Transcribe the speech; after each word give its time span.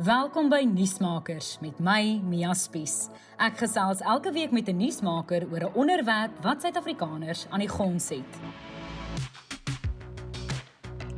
Welkom 0.00 0.46
by 0.48 0.62
Nuusmakers 0.64 1.58
met 1.60 1.76
my 1.76 2.22
Mia 2.24 2.54
Spies. 2.56 3.10
Ek 3.36 3.58
gesels 3.60 4.00
elke 4.00 4.30
week 4.32 4.48
met 4.48 4.70
'n 4.72 4.78
nuusmaker 4.80 5.44
oor 5.52 5.68
'n 5.68 5.74
onderwerp 5.76 6.32
wat 6.40 6.62
Suid-Afrikaners 6.62 7.46
aan 7.50 7.60
die 7.60 7.68
gons 7.68 8.08
het. 8.08 8.32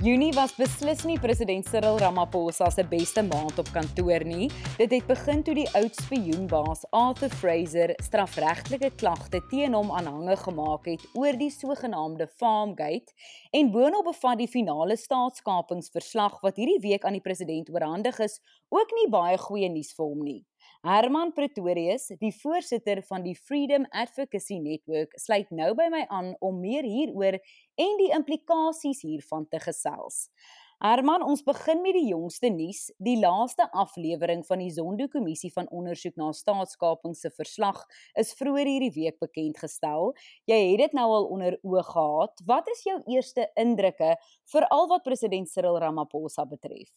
Junie 0.03 0.33
was 0.35 0.51
beslis 0.59 1.05
nie 1.07 1.15
president 1.23 1.69
Cyril 1.71 2.01
Ramaphosa 2.03 2.67
se 2.75 2.83
beste 2.91 3.23
maand 3.23 3.61
op 3.63 3.69
kantoor 3.71 4.25
nie. 4.27 4.49
Dit 4.75 4.91
het 4.97 5.07
begin 5.07 5.45
toe 5.47 5.55
die 5.55 5.69
oud 5.79 5.95
spioenbaas 5.95 6.83
Arthur 6.91 7.31
Fraser 7.31 7.95
strafregtelike 8.03 8.91
klagte 8.99 9.39
teen 9.53 9.79
hom 9.79 9.95
aanhange 9.95 10.35
gemaak 10.43 10.91
het 10.91 11.07
oor 11.15 11.39
die 11.39 11.53
sogenaamde 11.55 12.27
Farmgate 12.35 13.15
en 13.55 13.71
boonop 13.71 14.11
bevat 14.11 14.43
die 14.43 14.51
finale 14.51 14.99
staatskapingsverslag 14.99 16.41
wat 16.43 16.59
hierdie 16.59 16.83
week 16.83 17.07
aan 17.07 17.21
die 17.21 17.23
president 17.23 17.71
oorhandig 17.71 18.19
is, 18.27 18.41
ook 18.75 18.99
nie 18.99 19.07
baie 19.07 19.39
goeie 19.39 19.71
nuus 19.71 19.95
vir 19.95 20.09
hom 20.09 20.27
nie. 20.27 20.41
Herman 20.83 21.31
Pretorius, 21.31 22.09
die 22.19 22.33
voorsitter 22.35 23.05
van 23.07 23.23
die 23.23 23.37
Freedom 23.39 23.85
Advocacy 23.95 24.57
Network, 24.59 25.13
sluit 25.15 25.53
nou 25.55 25.69
by 25.79 25.87
my 25.95 26.01
aan 26.11 26.33
om 26.43 26.59
meer 26.59 26.83
hieroor 26.83 27.39
en 27.79 27.93
die 28.01 28.09
implikasies 28.11 29.05
hiervan 29.07 29.47
te 29.47 29.61
gesels. 29.63 30.25
Herman, 30.83 31.23
ons 31.23 31.45
begin 31.47 31.79
met 31.79 31.95
die 31.95 32.09
jongste 32.09 32.49
nuus. 32.51 32.89
Die 32.99 33.15
laaste 33.21 33.69
aflewering 33.71 34.41
van 34.49 34.59
die 34.59 34.73
Zondo-kommissie 34.75 35.53
van 35.55 35.69
ondersoek 35.71 36.17
na 36.19 36.33
staatskaping 36.35 37.15
se 37.15 37.31
verslag 37.31 37.85
is 38.19 38.33
vroeër 38.35 38.67
hierdie 38.67 38.91
week 38.97 39.21
bekend 39.23 39.61
gestel. 39.63 40.11
Jy 40.51 40.59
het 40.73 40.83
dit 40.83 40.99
nou 40.99 41.07
al 41.21 41.29
onder 41.37 41.55
oog 41.63 41.87
gehad. 41.87 42.43
Wat 42.51 42.73
is 42.75 42.83
jou 42.89 42.99
eerste 43.15 43.47
indrukke 43.63 44.17
veral 44.51 44.91
wat 44.91 45.07
president 45.07 45.55
Cyril 45.55 45.79
Ramaphosa 45.79 46.49
betref? 46.51 46.91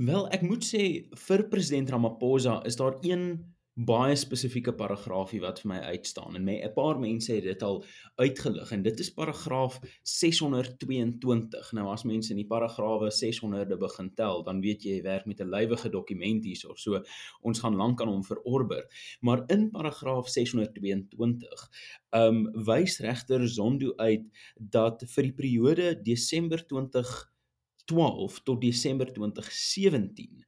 Wel, 0.00 0.24
ek 0.32 0.40
moet 0.48 0.64
sê 0.64 0.84
vir 1.26 1.44
president 1.52 1.92
Ramaphosa 1.92 2.62
is 2.64 2.80
daar 2.80 2.96
een 3.04 3.34
baie 3.74 4.16
spesifieke 4.16 4.72
paragraafie 4.76 5.40
wat 5.40 5.60
vir 5.60 5.68
my 5.68 5.78
uitstaan 5.94 6.36
en 6.36 6.44
my 6.44 6.60
'n 6.60 6.72
paar 6.74 6.98
mense 6.98 7.32
het 7.32 7.44
dit 7.44 7.62
al 7.62 7.84
uitgelig 8.16 8.72
en 8.72 8.82
dit 8.82 9.00
is 9.00 9.10
paragraaf 9.10 9.80
622. 10.02 11.72
Nou 11.72 11.88
as 11.92 12.04
mense 12.04 12.30
in 12.30 12.36
die 12.36 12.46
paragrawe 12.46 13.10
600de 13.10 13.78
begin 13.78 14.14
tel, 14.14 14.42
dan 14.42 14.60
weet 14.60 14.82
jy 14.82 14.90
jy 14.90 15.02
werk 15.02 15.26
met 15.26 15.40
'n 15.40 15.50
lywige 15.50 15.90
dokument 15.90 16.44
hierso. 16.44 16.74
So 16.76 17.02
ons 17.42 17.60
gaan 17.60 17.76
lank 17.76 18.00
aan 18.00 18.08
hom 18.08 18.24
verorber. 18.24 18.86
Maar 19.20 19.44
in 19.48 19.70
paragraaf 19.70 20.28
622 20.28 21.70
ehm 22.10 22.46
um, 22.46 22.64
wys 22.66 22.98
regter 22.98 23.48
Zondo 23.48 23.92
uit 23.96 24.24
dat 24.58 25.02
vir 25.06 25.22
die 25.22 25.34
periode 25.34 26.02
Desember 26.02 26.66
2012 26.66 28.40
tot 28.42 28.60
Desember 28.60 29.12
2017 29.12 30.44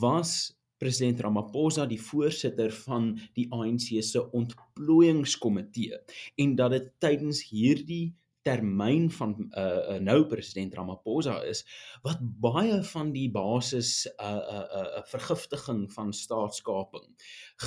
was 0.00 0.57
president 0.78 1.20
Ramaphosa 1.20 1.86
die 1.86 2.00
voorsitter 2.00 2.72
van 2.84 3.10
die 3.36 3.46
ANC 3.54 3.90
se 4.04 4.22
ontplooiingskomitee 4.40 5.98
en 6.44 6.56
dat 6.58 6.76
dit 6.76 6.88
tydens 7.02 7.42
hierdie 7.50 8.14
termyn 8.48 9.08
van 9.12 9.34
uh, 9.38 9.62
uh 9.62 9.98
nou 10.00 10.22
president 10.30 10.74
Ramaphosa 10.78 11.40
is 11.50 11.64
wat 12.06 12.22
baie 12.22 12.80
van 12.92 13.12
die 13.12 13.28
basis 13.34 14.06
uh 14.14 14.30
uh 14.58 14.64
uh 14.80 15.04
vergiftiging 15.10 15.84
van 15.92 16.14
staatskaping 16.16 17.10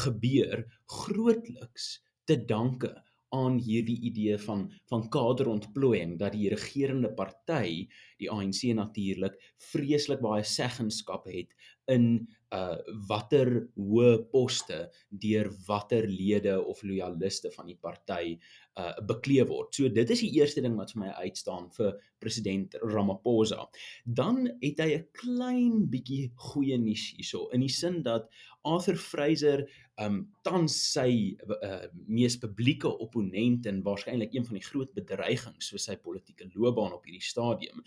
gebeur 0.04 0.66
grootliks 1.00 1.94
te 2.26 2.40
danke 2.46 2.96
aan 3.32 3.58
hierdie 3.64 4.00
idee 4.10 4.38
van 4.46 4.66
van 4.92 5.06
kaderontplooiing 5.10 6.18
dat 6.20 6.34
die 6.36 6.50
regerende 6.52 7.12
party 7.16 7.88
die 8.20 8.32
ANC 8.32 8.64
natuurlik 8.76 9.38
vreeslik 9.72 10.20
baie 10.24 10.44
seggenskap 10.44 11.30
het 11.32 11.56
in 11.88 12.28
uh 12.52 12.76
watter 13.08 13.48
hoë 13.80 14.26
poste 14.32 14.82
deur 15.24 15.48
watter 15.68 16.04
lede 16.08 16.58
of 16.60 16.82
lojaliste 16.84 17.52
van 17.56 17.70
die 17.72 17.78
party 17.80 18.36
uh 18.80 18.92
bekleed 19.08 19.48
word. 19.48 19.72
So 19.76 19.88
dit 19.90 20.10
is 20.12 20.24
die 20.26 20.34
eerste 20.40 20.64
ding 20.64 20.76
wat 20.80 20.92
vir 20.92 21.06
my 21.06 21.12
uitstaan 21.24 21.70
vir 21.78 21.96
president 22.20 22.76
Ramaphosa. 22.84 23.70
Dan 24.04 24.50
het 24.62 24.84
hy 24.84 24.90
'n 24.98 25.08
klein 25.16 25.88
bietjie 25.90 26.32
goeie 26.36 26.78
nuus 26.78 27.14
hierso 27.16 27.48
in 27.56 27.62
die 27.62 27.72
sin 27.72 28.04
dat 28.04 28.28
Arthur 28.64 28.98
Fraser 29.00 29.66
um 30.02 30.28
tans 30.44 30.76
sy 30.94 31.38
uh, 31.64 31.88
mees 32.08 32.38
publieke 32.42 32.90
opponent 33.06 33.66
en 33.66 33.84
waarskynlik 33.84 34.34
een 34.34 34.46
van 34.46 34.58
die 34.60 34.66
groot 34.66 34.94
bedreigings 34.94 35.72
vir 35.74 35.80
sy 35.80 35.96
politieke 35.96 36.50
loopbaan 36.54 36.94
op 36.94 37.06
hierdie 37.06 37.24
stadium 37.24 37.84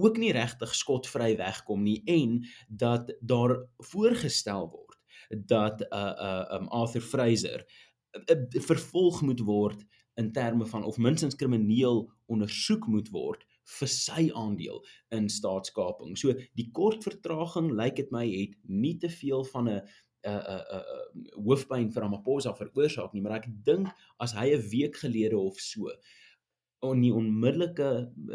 ook 0.00 0.18
nie 0.20 0.32
regtig 0.32 0.74
skotvry 0.74 1.34
wegkom 1.36 1.84
nie 1.84 2.00
en 2.08 2.40
dat 2.68 3.12
daar 3.20 3.56
voorgestel 3.92 4.70
word 4.72 4.98
dat 5.52 5.84
uh 5.92 6.14
uh 6.28 6.58
um 6.58 6.68
Arthur 6.68 7.04
Fraser 7.04 7.64
uh, 8.12 8.36
uh, 8.36 8.62
vervolg 8.66 9.22
moet 9.22 9.40
word 9.40 9.86
in 10.20 10.32
terme 10.32 10.66
van 10.66 10.84
of 10.84 10.98
minstens 10.98 11.36
krimineel 11.36 12.10
ondersoek 12.26 12.86
moet 12.86 13.08
word 13.14 13.46
vir 13.78 13.90
sy 13.92 14.26
aandeel 14.34 14.80
in 15.14 15.28
staatskaping. 15.30 16.16
So 16.18 16.34
die 16.58 16.68
kort 16.74 17.04
vertraging 17.06 17.70
lyk 17.78 18.00
dit 18.00 18.10
my 18.14 18.24
het 18.26 18.56
nie 18.66 18.96
te 18.98 19.10
veel 19.20 19.44
van 19.52 19.68
'n 19.68 19.80
'n 20.26 20.40
'n 20.40 20.62
'n 20.78 21.44
hoofpyn 21.44 21.92
vir 21.92 22.02
Ramaphosa 22.02 22.52
veroorsaak 22.54 23.12
nie, 23.12 23.22
maar 23.22 23.38
ek 23.38 23.48
dink 23.64 23.88
as 24.18 24.32
hy 24.32 24.50
'n 24.52 24.68
week 24.70 24.96
gelede 24.96 25.38
of 25.38 25.60
so 25.60 25.88
on 26.80 27.00
die 27.04 27.12
onmiddellike 27.12 27.90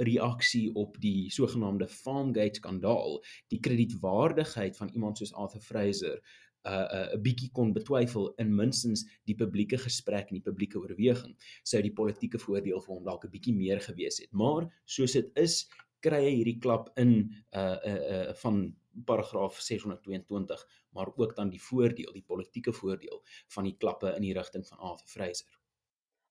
reaksie 0.05 0.69
op 0.77 0.99
die 1.01 1.31
sogenaamde 1.33 1.87
Farmgate 1.89 2.61
skandaal, 2.61 3.19
die 3.49 3.59
kredietwaardigheid 3.59 4.77
van 4.77 4.91
iemand 4.93 5.17
soos 5.17 5.33
Arthur 5.33 5.61
Fraser 5.61 6.19
uh 6.65 6.71
'n 6.71 6.97
uh, 6.97 7.13
'n 7.13 7.21
bietjie 7.21 7.49
kon 7.53 7.73
betwyfel 7.73 8.31
in 8.41 8.55
minstens 8.55 9.03
die 9.29 9.35
publieke 9.37 9.77
gesprek 9.77 10.31
en 10.31 10.39
die 10.39 10.47
publieke 10.49 10.79
oorweging, 10.81 11.35
sou 11.63 11.81
die 11.81 11.93
politieke 11.93 12.39
voordeel 12.41 12.81
vir 12.81 12.93
hom 12.95 13.03
dalk 13.05 13.25
'n 13.25 13.33
bietjie 13.35 13.53
meer 13.53 13.81
gewees 13.81 14.17
het. 14.21 14.31
Maar 14.33 14.65
soos 14.85 15.13
dit 15.13 15.29
is, 15.35 15.67
kry 16.01 16.21
hy 16.25 16.33
hierdie 16.39 16.59
klap 16.59 16.89
in 17.01 17.13
uh 17.53 17.77
uh, 17.91 17.99
uh 18.15 18.33
van 18.41 18.75
paragraaf 19.05 19.59
622, 19.59 20.65
maar 20.95 21.11
ook 21.15 21.35
dan 21.35 21.49
die 21.49 21.61
voordeel, 21.61 22.13
die 22.13 22.25
politieke 22.25 22.73
voordeel 22.73 23.21
van 23.53 23.63
die 23.63 23.77
klappe 23.77 24.15
in 24.15 24.21
die 24.21 24.33
rigting 24.33 24.65
van 24.67 24.77
Arthur 24.77 25.07
Fraser. 25.07 25.64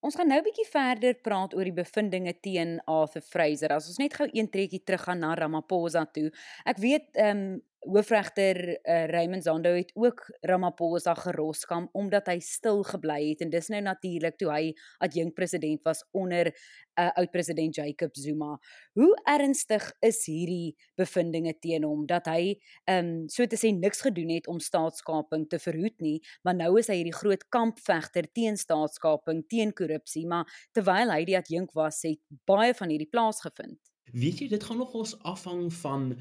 Ons 0.05 0.15
gaan 0.19 0.27
nou 0.29 0.37
'n 0.37 0.45
bietjie 0.45 0.67
verder 0.69 1.15
praat 1.27 1.53
oor 1.57 1.65
die 1.65 1.73
bevindinge 1.73 2.33
teen 2.45 2.77
Arthur 2.85 3.23
Fraser. 3.25 3.71
As 3.73 3.87
ons 3.89 3.97
net 3.97 4.13
gou 4.13 4.27
een 4.31 4.49
trekkie 4.49 4.83
teruggaan 4.83 5.19
na 5.19 5.33
Ramaphosa 5.33 6.05
toe. 6.05 6.29
Ek 6.63 6.77
weet 6.77 7.07
ehm 7.13 7.37
um, 7.37 7.61
hoofregter 7.85 8.57
uh, 8.69 9.05
Raymond 9.11 9.43
Zondo 9.43 9.71
het 9.75 9.91
ook 9.93 10.25
Ramaphosa 10.41 11.13
geroskam 11.13 11.89
omdat 11.93 12.27
hy 12.31 12.39
stil 12.43 12.83
gebly 12.83 13.19
het 13.29 13.43
en 13.45 13.51
dis 13.53 13.69
nou 13.73 13.81
natuurlik 13.85 14.37
toe 14.41 14.49
hy 14.51 14.73
adjunk 15.05 15.35
president 15.37 15.83
was 15.85 16.03
onder 16.11 16.49
uh, 16.49 17.09
oud 17.15 17.31
president 17.31 17.75
Jacob 17.75 18.15
Zuma. 18.17 18.55
Hoe 18.97 19.11
ernstig 19.29 19.87
is 20.05 20.23
hierdie 20.25 20.75
bevindinge 20.99 21.55
teen 21.61 21.85
hom 21.87 22.05
dat 22.09 22.29
hy 22.31 22.55
ehm 22.85 23.05
um, 23.05 23.11
so 23.31 23.45
te 23.49 23.59
sê 23.59 23.71
niks 23.75 24.01
gedoen 24.05 24.31
het 24.33 24.47
om 24.51 24.59
staatskaping 24.59 25.47
te 25.49 25.59
verhoed 25.61 25.97
nie, 26.03 26.19
maar 26.43 26.55
nou 26.57 26.73
is 26.79 26.89
hy 26.91 26.99
hierdie 27.01 27.15
groot 27.15 27.43
kampvegter 27.53 28.27
teen 28.33 28.57
staatskaping, 28.57 29.43
teen 29.51 29.73
korrupsie, 29.75 30.25
maar 30.27 30.49
terwyl 30.73 31.13
hy 31.13 31.23
die 31.27 31.37
adjunk 31.37 31.75
was, 31.77 32.01
het 32.05 32.21
baie 32.49 32.73
van 32.73 32.93
hierdie 32.93 33.09
plaasgevind. 33.11 33.79
Weet 34.15 34.41
jy, 34.41 34.49
dit 34.53 34.63
gaan 34.63 34.79
nogals 34.79 35.15
afhang 35.27 35.67
van 35.81 36.11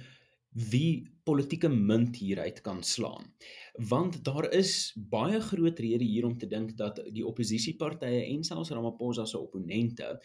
wie 0.54 1.10
politieke 1.26 1.68
munt 1.68 2.16
hieruit 2.16 2.60
kan 2.62 2.82
slaan. 2.82 3.26
Want 3.74 4.20
daar 4.24 4.46
is 4.54 4.92
baie 4.94 5.40
groot 5.40 5.78
rede 5.78 6.04
hier 6.04 6.26
om 6.26 6.38
te 6.38 6.46
dink 6.46 6.76
dat 6.78 7.00
die 7.10 7.26
oppositiepartye 7.26 8.22
en 8.28 8.44
selfs 8.46 8.70
Ramaphosa 8.70 9.26
se 9.26 9.38
opponente 9.38 10.20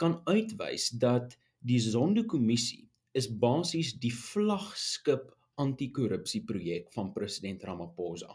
kan 0.00 0.20
uitwys 0.24 0.88
dat 0.96 1.36
die 1.58 1.78
Zondo-kommissie 1.80 2.86
is 3.16 3.28
basies 3.28 3.94
die 4.00 4.12
vlaggenskap 4.14 5.28
anti-korrupsieprojek 5.60 6.92
van 6.92 7.12
president 7.12 7.64
Ramaphosa. 7.64 8.32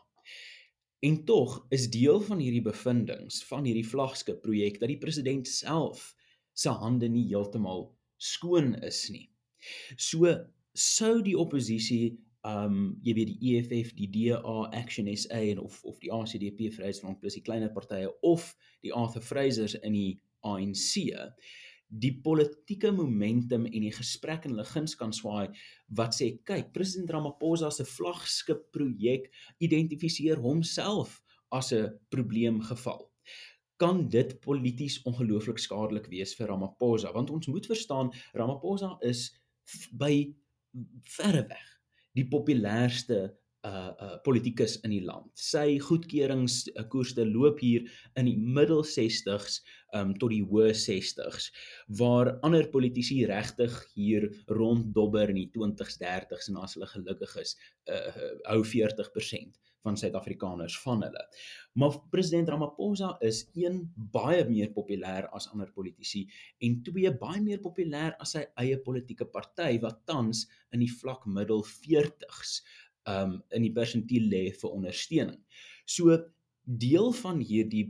En 1.02 1.24
tog 1.26 1.66
is 1.70 1.90
deel 1.90 2.22
van 2.22 2.42
hierdie 2.42 2.66
bevindinge 2.66 3.34
van 3.50 3.66
hierdie 3.66 3.88
vlaggenskap 3.88 4.42
projek 4.46 4.80
dat 4.82 4.90
die 4.94 5.02
president 5.02 5.50
self 5.50 6.12
se 6.54 6.70
hande 6.70 7.10
nie 7.10 7.26
heeltemal 7.30 7.88
skoon 8.18 8.76
is 8.86 9.08
nie. 9.10 9.30
So 9.98 10.30
sou 10.74 11.22
die 11.22 11.38
oppositie 11.38 12.18
um 12.48 12.96
jy 13.06 13.14
weet 13.14 13.30
die 13.30 13.52
EFF, 13.54 13.92
die 13.94 14.10
DA, 14.10 14.56
Action 14.74 15.10
SA 15.14 15.42
en 15.52 15.60
of 15.62 15.78
of 15.86 16.00
die 16.02 16.10
ACDP 16.12 16.72
Vryheidsfront 16.74 17.20
plus 17.22 17.38
die 17.38 17.46
kleiner 17.46 17.70
partye 17.70 18.10
of 18.26 18.56
die 18.82 18.94
Arthur 18.94 19.22
Frasers 19.22 19.76
in 19.82 19.94
die 19.94 20.22
ANC 20.42 21.12
die 21.92 22.14
politieke 22.24 22.92
momentum 22.96 23.66
en 23.68 23.84
die 23.84 23.92
gesprek 23.92 24.46
in 24.48 24.56
hulle 24.56 24.66
guns 24.70 24.96
kan 24.96 25.12
swaai 25.14 25.52
wat 26.00 26.16
sê 26.16 26.32
kyk 26.48 26.72
president 26.76 27.12
Ramaphosa 27.12 27.72
se 27.72 27.86
vlaggenskap 27.88 28.64
projek 28.76 29.28
identifiseer 29.60 30.40
homself 30.40 31.20
as 31.52 31.74
'n 31.74 31.92
probleemgeval. 32.10 33.10
Kan 33.78 34.08
dit 34.10 34.40
polities 34.40 35.02
ongelooflik 35.04 35.60
skadelik 35.60 36.08
wees 36.08 36.34
vir 36.36 36.48
Ramaphosa? 36.48 37.12
Want 37.14 37.30
ons 37.30 37.48
moet 37.48 37.66
verstaan 37.66 38.12
Ramaphosa 38.34 38.98
is 39.02 39.32
by 39.92 40.34
verreweg 41.18 41.70
die 42.18 42.28
populairste 42.28 43.22
uh 43.62 43.94
uh 44.02 44.16
politikus 44.26 44.80
in 44.82 44.90
die 44.96 45.04
land. 45.06 45.30
Sy 45.38 45.78
goedkeuringskoerste 45.86 47.28
loop 47.30 47.60
hier 47.62 47.86
in 48.18 48.26
die 48.26 48.38
middel 48.58 48.82
60s 48.82 49.60
um 50.00 50.16
tot 50.18 50.34
die 50.34 50.42
hoë 50.50 50.72
60s 50.74 51.52
waar 52.00 52.34
ander 52.48 52.66
politici 52.74 53.20
regtig 53.30 53.76
hier 53.94 54.26
ronddobber 54.50 55.30
in 55.30 55.44
die 55.44 55.52
20s 55.54 56.02
30s 56.02 56.50
en 56.50 56.58
as 56.64 56.74
hulle 56.78 56.90
gelukkig 56.96 57.38
is 57.44 57.54
uh 57.86 58.32
hou 58.50 58.64
40% 58.66 59.62
van 59.86 59.98
Suid-Afrikaners 59.98 60.78
van 60.84 61.02
hulle. 61.06 61.24
Maar 61.74 61.98
president 62.14 62.50
Ramaphosa 62.50 63.16
is 63.20 63.44
een 63.58 63.82
baie 63.96 64.44
meer 64.50 64.72
populêr 64.76 65.28
as 65.36 65.50
ander 65.52 65.72
politici 65.74 66.28
en 66.60 66.82
twee 66.86 67.12
baie 67.24 67.42
meer 67.42 67.62
populêr 67.64 68.16
as 68.22 68.36
sy 68.38 68.46
eie 68.62 68.78
politieke 68.86 69.28
party 69.34 69.78
wat 69.84 70.04
tans 70.10 70.46
in 70.72 70.84
die 70.86 70.92
vlak 71.02 71.26
middel 71.26 71.66
40s 71.68 72.62
um 73.10 73.40
in 73.50 73.66
die 73.66 73.74
persentiel 73.74 74.30
lê 74.30 74.44
vir 74.54 74.74
ondersteuning. 74.78 75.42
So 75.90 76.18
deel 76.62 77.12
van 77.18 77.42
hierdie 77.42 77.88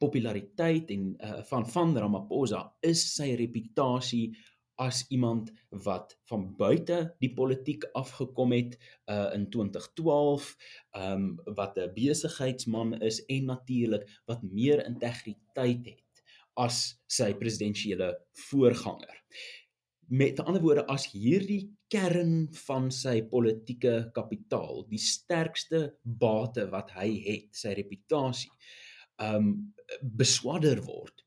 populariteit 0.00 0.90
en 0.92 1.14
uh, 1.20 1.40
van 1.48 1.66
van 1.72 1.96
Ramaphosa 1.96 2.62
is 2.84 3.02
sy 3.14 3.34
reputasie 3.38 4.30
as 4.76 5.04
iemand 5.08 5.52
wat 5.84 6.16
van 6.28 6.46
buite 6.56 6.98
die 7.22 7.32
politiek 7.34 7.84
afgekom 7.96 8.52
het 8.52 8.76
uh 9.10 9.30
in 9.34 9.48
2012 9.50 10.48
um 11.00 11.28
wat 11.58 11.78
'n 11.78 11.92
besigheidsman 11.94 13.00
is 13.00 13.24
en 13.26 13.44
natuurlik 13.44 14.08
wat 14.26 14.42
meer 14.42 14.84
integriteit 14.86 15.86
het 15.86 16.22
as 16.56 16.98
sy 17.06 17.34
presidentsiële 17.34 18.16
voorganger. 18.48 19.16
Met 20.08 20.40
ander 20.40 20.62
woorde 20.62 20.86
as 20.86 21.08
hierdie 21.12 21.76
kern 21.88 22.48
van 22.66 22.90
sy 22.90 23.22
politieke 23.22 24.10
kapitaal, 24.14 24.86
die 24.88 25.02
sterkste 25.02 25.98
bate 26.02 26.68
wat 26.70 26.90
hy 26.90 27.10
het, 27.26 27.50
sy 27.52 27.74
reputasie, 27.74 28.52
um 29.18 29.74
beswadder 30.02 30.82
word 30.84 31.24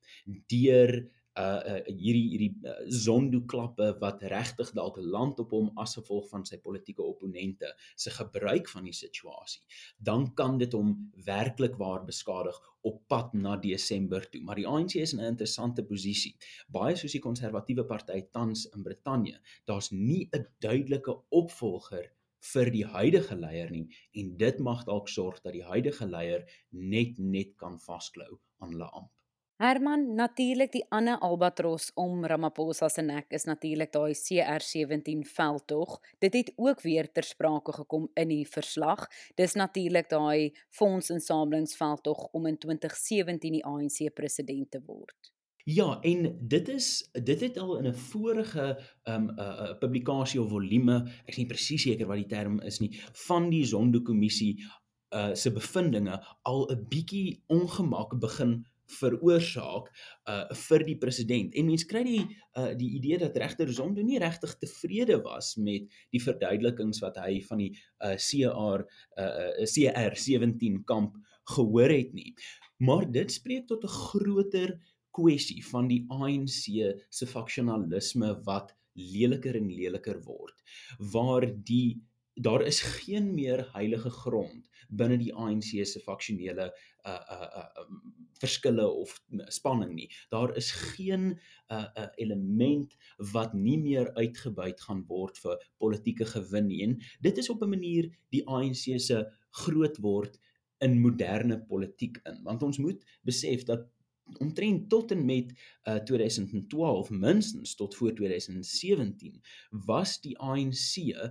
deur 0.51 1.09
uh, 1.39 1.59
uh 1.73 1.81
hierdie 1.87 2.25
hierdie 2.33 2.51
uh, 2.63 2.77
sondoklappe 3.05 3.91
wat 4.03 4.23
regtig 4.33 4.73
dalk 4.77 4.99
land 5.01 5.39
op 5.43 5.55
hom 5.55 5.71
as 5.83 5.95
gevolg 5.99 6.29
van 6.33 6.45
sy 6.45 6.59
politieke 6.63 7.05
opponente 7.05 7.71
se 7.95 8.13
gebruik 8.15 8.69
van 8.69 8.89
die 8.89 8.95
situasie 8.95 9.63
dan 10.11 10.27
kan 10.35 10.57
dit 10.57 10.73
hom 10.73 10.95
werklik 11.25 11.79
waar 11.79 12.05
beskadig 12.05 12.59
op 12.81 13.01
pad 13.11 13.33
na 13.33 13.57
Desember 13.59 14.23
toe. 14.29 14.41
Maar 14.41 14.55
die 14.55 14.67
ANC 14.67 14.95
is 14.95 15.13
in 15.13 15.19
'n 15.19 15.31
interessante 15.33 15.83
posisie. 15.83 16.35
Baie 16.67 16.95
soos 16.95 17.11
die 17.11 17.21
konservatiewe 17.21 17.85
party 17.85 18.21
tans 18.31 18.65
in 18.75 18.83
Brittanje 18.83 19.39
daar's 19.65 19.91
nie 19.91 20.29
'n 20.31 20.47
duidelike 20.59 21.17
opvolger 21.29 22.11
vir 22.53 22.71
die 22.71 22.85
huidige 22.85 23.35
leier 23.35 23.71
nie 23.71 23.87
en 24.21 24.37
dit 24.37 24.59
mag 24.59 24.85
dalk 24.85 25.09
sorg 25.09 25.41
dat 25.41 25.53
die 25.53 25.63
huidige 25.63 26.07
leier 26.07 26.45
net 26.71 27.19
net 27.19 27.55
kan 27.57 27.79
vasklou 27.79 28.39
aan 28.59 28.71
hulle 28.71 28.91
amp 29.01 29.18
Herman, 29.59 30.13
natuurlik 30.15 30.71
die 30.71 30.85
ander 30.95 31.17
albatros 31.19 31.89
om 31.99 32.21
Ramaphosa 32.31 32.87
se 32.87 33.03
nek 33.03 33.33
is 33.35 33.43
natuurlik 33.43 33.89
daai 33.91 34.13
CR17 34.15 35.25
veldtog. 35.27 35.97
Dit 36.23 36.37
het 36.37 36.51
ook 36.55 36.79
weer 36.81 37.09
ter 37.11 37.27
sprake 37.27 37.73
gekom 37.75 38.05
in 38.15 38.31
die 38.31 38.45
verslag. 38.47 39.03
Dis 39.35 39.57
natuurlik 39.59 40.07
daai 40.13 40.55
fondsinsamelingsveldtog 40.79 42.29
om 42.31 42.47
in 42.47 42.55
2017 42.57 43.57
die 43.57 43.65
ANC 43.65 43.99
president 44.15 44.71
te 44.71 44.79
word. 44.85 45.33
Ja, 45.67 45.99
en 46.07 46.31
dit 46.39 46.71
is 46.71 47.09
dit 47.11 47.43
het 47.43 47.59
al 47.59 47.77
in 47.81 47.91
'n 47.91 47.99
vorige 48.07 48.79
um 49.03 49.27
'n 49.27 49.39
uh, 49.39 49.45
uh, 49.45 49.77
publikasie 49.79 50.41
of 50.41 50.49
volume, 50.49 51.03
ek 51.27 51.35
is 51.35 51.37
nie 51.37 51.51
presies 51.51 51.81
seker 51.81 52.07
wat 52.07 52.23
die 52.23 52.31
term 52.31 52.61
is 52.61 52.79
nie, 52.79 52.95
van 53.27 53.49
die 53.49 53.65
Zondo-kommissie 53.65 54.63
uh 55.11 55.35
se 55.35 55.51
bevindinge 55.51 56.23
al 56.41 56.69
'n 56.71 56.85
bietjie 56.87 57.43
ongemak 57.47 58.19
begin 58.19 58.63
veroorsaak 58.89 59.89
uh 60.29 60.55
vir 60.65 60.85
die 60.87 60.97
president. 60.97 61.55
En 61.55 61.69
mense 61.69 61.87
kry 61.89 62.03
die 62.07 62.23
uh 62.57 62.73
die 62.77 62.91
idee 62.99 63.19
dat 63.21 63.37
regter 63.37 63.71
Zondo 63.73 64.03
nie 64.05 64.19
regtig 64.21 64.55
tevrede 64.61 65.19
was 65.23 65.55
met 65.57 65.89
die 66.13 66.21
verduidelikings 66.23 67.01
wat 67.05 67.19
hy 67.21 67.39
van 67.47 67.63
die 67.65 67.71
uh 68.03 68.15
CR 68.17 68.85
uh 69.19 69.65
CR 69.65 70.15
17 70.15 70.83
kamp 70.85 71.17
gehoor 71.55 71.89
het 71.89 72.13
nie. 72.13 72.33
Maar 72.77 73.09
dit 73.11 73.31
spreek 73.31 73.67
tot 73.67 73.83
'n 73.83 73.95
groter 74.09 74.79
kwessie 75.11 75.63
van 75.65 75.87
die 75.89 76.03
ANC 76.09 76.67
se 77.09 77.25
faksionalisme 77.27 78.35
wat 78.45 78.75
leliker 78.93 79.55
en 79.55 79.69
leliker 79.71 80.21
word 80.25 80.55
waar 81.13 81.47
die 81.47 82.01
daar 82.39 82.63
is 82.63 82.79
geen 82.81 83.33
meer 83.35 83.65
heilige 83.73 84.09
grond 84.09 84.68
binne 84.89 85.17
die 85.21 85.33
ANC 85.33 85.71
se 85.85 86.01
faksionele 86.03 86.69
uh 87.05 87.21
uh 87.35 87.47
uh 87.61 87.85
verskille 88.39 88.85
of 88.87 89.13
spanning 89.51 89.93
nie. 89.95 90.09
Daar 90.31 90.55
is 90.57 90.71
geen 90.71 91.39
uh 91.69 91.85
uh 91.95 92.07
element 92.17 92.95
wat 93.33 93.53
nie 93.53 93.77
meer 93.77 94.13
uitgebuit 94.15 94.81
gaan 94.81 95.05
word 95.07 95.37
vir 95.37 95.57
politieke 95.77 96.25
gewin 96.25 96.67
nie. 96.67 96.83
En 96.83 96.97
dit 97.21 97.37
is 97.37 97.49
op 97.49 97.63
'n 97.63 97.69
manier 97.69 98.09
die 98.29 98.45
ANC 98.47 98.99
se 98.99 99.25
groot 99.51 99.97
word 99.97 100.39
in 100.79 100.99
moderne 101.01 101.59
politiek 101.67 102.19
in. 102.23 102.43
Want 102.43 102.63
ons 102.63 102.77
moet 102.77 103.03
besef 103.27 103.63
dat 103.63 103.87
omtrent 104.37 104.89
tot 104.89 105.11
en 105.11 105.25
met 105.25 105.53
uh, 105.83 105.95
2012 105.95 107.09
minstens 107.09 107.75
tot 107.75 107.95
voor 107.95 108.13
2017 108.13 109.41
was 109.69 110.21
die 110.21 110.37
ANC 110.37 110.95
uh, 110.97 111.29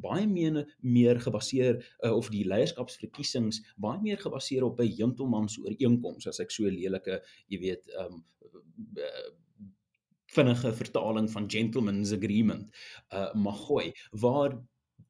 baie 0.00 0.26
meer 0.26 0.76
meer 0.80 1.20
gebaseer 1.20 1.96
uh, 2.00 2.16
of 2.16 2.28
die 2.28 2.46
leierskapsverkiesings 2.46 3.62
baie 3.76 4.00
meer 4.00 4.18
gebaseer 4.18 4.64
op 4.64 4.80
'n 4.80 4.92
gentleman's 4.96 5.58
ooreenkoms 5.58 6.26
as 6.26 6.40
ek 6.40 6.50
so 6.50 6.64
'n 6.64 6.74
lelike 6.74 7.22
jy 7.48 7.58
weet 7.58 7.90
um, 7.98 8.24
uh, 8.96 9.28
vinnige 10.30 10.72
vertaling 10.72 11.30
van 11.30 11.50
gentleman's 11.50 12.12
agreement 12.12 12.68
uh, 13.10 13.34
mag 13.34 13.64
gooi 13.66 13.92
waar 14.10 14.60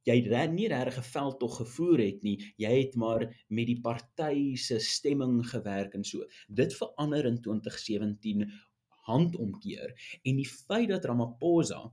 jy 0.08 0.48
nie 0.52 0.68
regtig 0.68 0.98
'n 0.98 1.10
veld 1.12 1.38
tog 1.40 1.56
gevoer 1.56 1.98
het 1.98 2.22
nie. 2.22 2.38
Jy 2.56 2.72
het 2.82 2.94
maar 2.94 3.26
met 3.48 3.66
die 3.66 3.80
party 3.80 4.56
se 4.56 4.78
stemming 4.78 5.46
gewerk 5.46 5.94
en 5.94 6.04
so. 6.04 6.24
Dit 6.48 6.74
verander 6.74 7.24
in 7.24 7.40
2017 7.40 8.50
handomkeer 9.06 9.94
en 10.22 10.36
die 10.36 10.48
feit 10.48 10.88
dat 10.88 11.04
Ramaphosa 11.04 11.92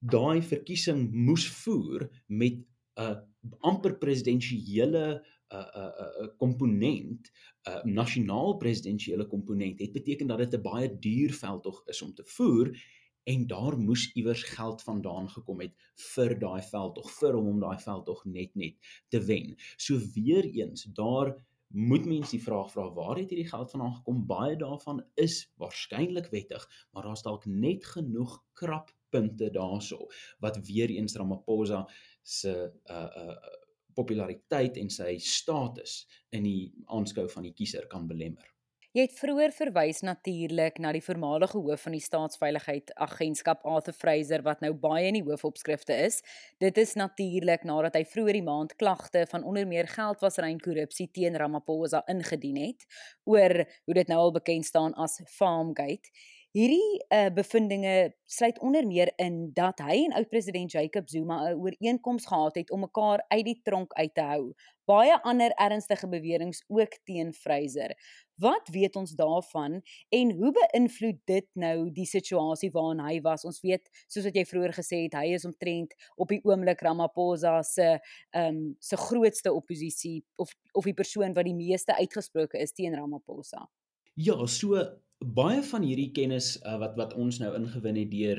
daai 0.00 0.42
verkiesing 0.42 1.10
moes 1.12 1.46
voer 1.48 2.08
met 2.26 2.64
'n 2.96 3.16
amper 3.60 3.98
presidensiële 3.98 5.22
'n 5.50 5.56
'n 5.56 6.24
'n 6.24 6.36
komponent, 6.36 7.30
'n 7.66 7.92
nasionaal 7.92 8.56
presidensiële 8.56 9.26
komponent, 9.26 9.80
het 9.80 9.92
beteken 9.92 10.26
dat 10.26 10.38
dit 10.38 10.54
'n 10.54 10.62
baie 10.62 10.98
duur 10.98 11.32
veldtog 11.32 11.82
is 11.86 12.02
om 12.02 12.14
te 12.14 12.24
voer 12.24 12.76
en 13.24 13.46
daar 13.46 13.78
moes 13.78 14.08
iewers 14.14 14.42
geld 14.42 14.82
vandaan 14.82 15.28
gekom 15.28 15.60
het 15.60 15.74
vir 16.14 16.38
daai 16.38 16.62
veldtog 16.62 17.10
vir 17.18 17.36
hom 17.38 17.52
om 17.54 17.60
daai 17.60 17.78
veldtog 17.78 18.24
net 18.24 18.54
net 18.54 18.92
te 19.08 19.20
wen. 19.24 19.56
So 19.76 19.98
weer 20.14 20.44
eens, 20.44 20.84
daar 20.96 21.34
moet 21.70 22.06
mense 22.06 22.34
die 22.34 22.42
vraag 22.42 22.70
vra 22.72 22.88
waar 22.94 23.18
het 23.18 23.30
hierdie 23.30 23.48
geld 23.48 23.70
vandaan 23.70 23.94
gekom? 24.00 24.24
Baie 24.26 24.56
daarvan 24.58 25.04
is 25.14 25.44
waarskynlik 25.62 26.30
wettig, 26.34 26.66
maar 26.90 27.06
daar's 27.06 27.22
dalk 27.22 27.46
net 27.46 27.86
genoeg 27.86 28.40
krap 28.58 28.90
punte 29.10 29.50
daarso 29.50 30.06
wat 30.38 30.58
weer 30.66 30.90
eens 30.90 31.16
Ramaphosa 31.16 31.86
se 32.22 32.54
uh 32.84 33.08
uh 33.24 33.58
populariteit 33.94 34.76
en 34.78 34.88
sy 34.90 35.16
status 35.18 36.06
in 36.30 36.44
die 36.46 36.70
aanskou 36.86 37.26
van 37.28 37.42
die 37.42 37.52
kiezer 37.52 37.88
kan 37.90 38.06
belemmer. 38.08 38.46
Jy 38.90 39.04
het 39.04 39.12
vroeër 39.14 39.52
verwys 39.54 40.00
natuurlik 40.02 40.80
na 40.82 40.90
die 40.90 41.02
voormalige 41.04 41.60
hoof 41.62 41.84
van 41.86 41.94
die 41.94 42.02
staatsveiligheid 42.02 42.88
agentskap 42.98 43.60
Arthur 43.62 43.94
Fraser 43.94 44.42
wat 44.42 44.64
nou 44.64 44.72
baie 44.74 45.04
in 45.06 45.14
die 45.14 45.22
hoofopskrifte 45.22 45.94
is. 46.08 46.16
Dit 46.58 46.80
is 46.82 46.96
natuurlik 46.98 47.62
nadat 47.70 47.94
hy 47.94 48.02
vroeër 48.02 48.40
die 48.40 48.48
maand 48.48 48.74
klagte 48.82 49.22
van 49.30 49.46
onder 49.46 49.68
meer 49.70 49.86
geldwasery 49.92 50.50
en 50.50 50.58
korrupsie 50.64 51.06
teen 51.14 51.38
Ramaphosa 51.38 52.02
ingedien 52.10 52.58
het 52.64 52.82
oor 53.30 53.60
hoe 53.62 53.98
dit 54.00 54.10
nou 54.10 54.18
al 54.24 54.34
bekend 54.40 54.66
staan 54.66 54.98
as 54.98 55.20
Farmgate. 55.38 56.10
Hierdie 56.50 56.98
uh, 57.14 57.28
bevindinge 57.30 58.10
sluit 58.26 58.56
onder 58.58 58.82
meer 58.82 59.12
in 59.22 59.52
dat 59.54 59.78
hy 59.86 60.00
en 60.08 60.16
oud-president 60.18 60.72
Jacob 60.74 61.06
Zuma 61.08 61.36
'n 61.46 61.60
ooreenkoms 61.62 62.24
gehad 62.26 62.54
het 62.58 62.70
om 62.74 62.80
mekaar 62.80 63.22
uit 63.28 63.44
die 63.44 63.60
tronk 63.62 63.92
uit 63.92 64.14
te 64.14 64.20
hou. 64.20 64.54
Baie 64.84 65.14
ander 65.22 65.52
ernstige 65.54 66.08
beweringe 66.08 66.58
ook 66.66 66.96
teen 67.04 67.30
Fraser. 67.32 67.94
Wat 68.34 68.68
weet 68.68 68.96
ons 68.96 69.12
daarvan 69.14 69.82
en 70.08 70.32
hoe 70.32 70.50
beïnvloed 70.52 71.20
dit 71.24 71.46
nou 71.54 71.90
die 71.90 72.06
situasie 72.06 72.70
waarin 72.70 73.04
hy 73.06 73.20
was? 73.20 73.44
Ons 73.44 73.60
weet, 73.60 73.86
soos 74.08 74.24
wat 74.24 74.34
jy 74.34 74.44
vroeër 74.44 74.74
gesê 74.74 75.04
het, 75.04 75.14
hy 75.14 75.30
is 75.34 75.44
omtrent 75.46 75.94
op 76.16 76.28
die 76.34 76.40
oomblik 76.42 76.82
Ramaphosa 76.82 77.62
se 77.62 78.00
ehm 78.30 78.56
um, 78.56 78.76
se 78.80 78.96
grootste 78.96 79.52
oppositie 79.52 80.24
of 80.36 80.50
of 80.72 80.84
die 80.84 80.98
persoon 80.98 81.32
wat 81.32 81.44
die 81.44 81.54
meeste 81.54 81.94
uitgesproke 81.94 82.58
is 82.58 82.72
teen 82.72 82.94
Ramaphosa. 82.94 83.68
Ja, 84.14 84.46
so 84.46 84.98
baie 85.20 85.62
van 85.62 85.84
hierdie 85.84 86.10
kennis 86.16 86.54
uh, 86.64 86.78
wat 86.80 86.96
wat 86.96 87.14
ons 87.14 87.38
nou 87.42 87.52
ingewin 87.56 87.96
het 88.00 88.10
deur 88.10 88.38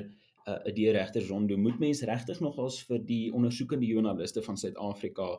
uh, 0.49 0.57
deur 0.73 0.95
regter 0.97 1.21
Zondo 1.21 1.57
moet 1.57 1.79
mens 1.79 2.01
regtig 2.01 2.39
nogals 2.41 2.81
vir 2.87 3.03
die 3.05 3.33
ondersoekende 3.33 3.85
joernaliste 3.85 4.41
van 4.41 4.57
Suid-Afrika 4.57 5.37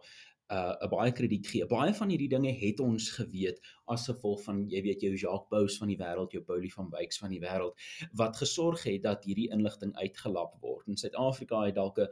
uh 0.53 0.75
'n 0.85 0.89
baie 0.91 1.13
krediet 1.13 1.47
gee. 1.47 1.67
Baie 1.67 1.95
van 1.95 2.09
hierdie 2.09 2.29
dinge 2.29 2.53
het 2.53 2.81
ons 2.81 3.11
geweet 3.11 3.61
as 3.87 4.07
gevolg 4.07 4.43
van 4.45 4.69
jy 4.69 4.83
weet 4.83 5.01
jou 5.01 5.15
Jacques 5.17 5.49
Bous 5.51 5.79
van 5.79 5.89
die 5.89 5.97
wêreld, 5.97 6.33
jou 6.33 6.43
Paulie 6.45 6.73
van 6.73 6.91
Wyks 6.91 7.19
van 7.19 7.31
die 7.31 7.41
wêreld 7.41 7.75
wat 8.13 8.37
gesorg 8.37 8.83
het 8.85 9.03
dat 9.03 9.25
hierdie 9.25 9.51
inligting 9.51 9.97
uitgelap 9.97 10.55
word. 10.61 10.89
In 10.89 10.97
Suid-Afrika 10.97 11.65
het 11.65 11.75
dalk 11.75 11.99
'n 11.99 12.09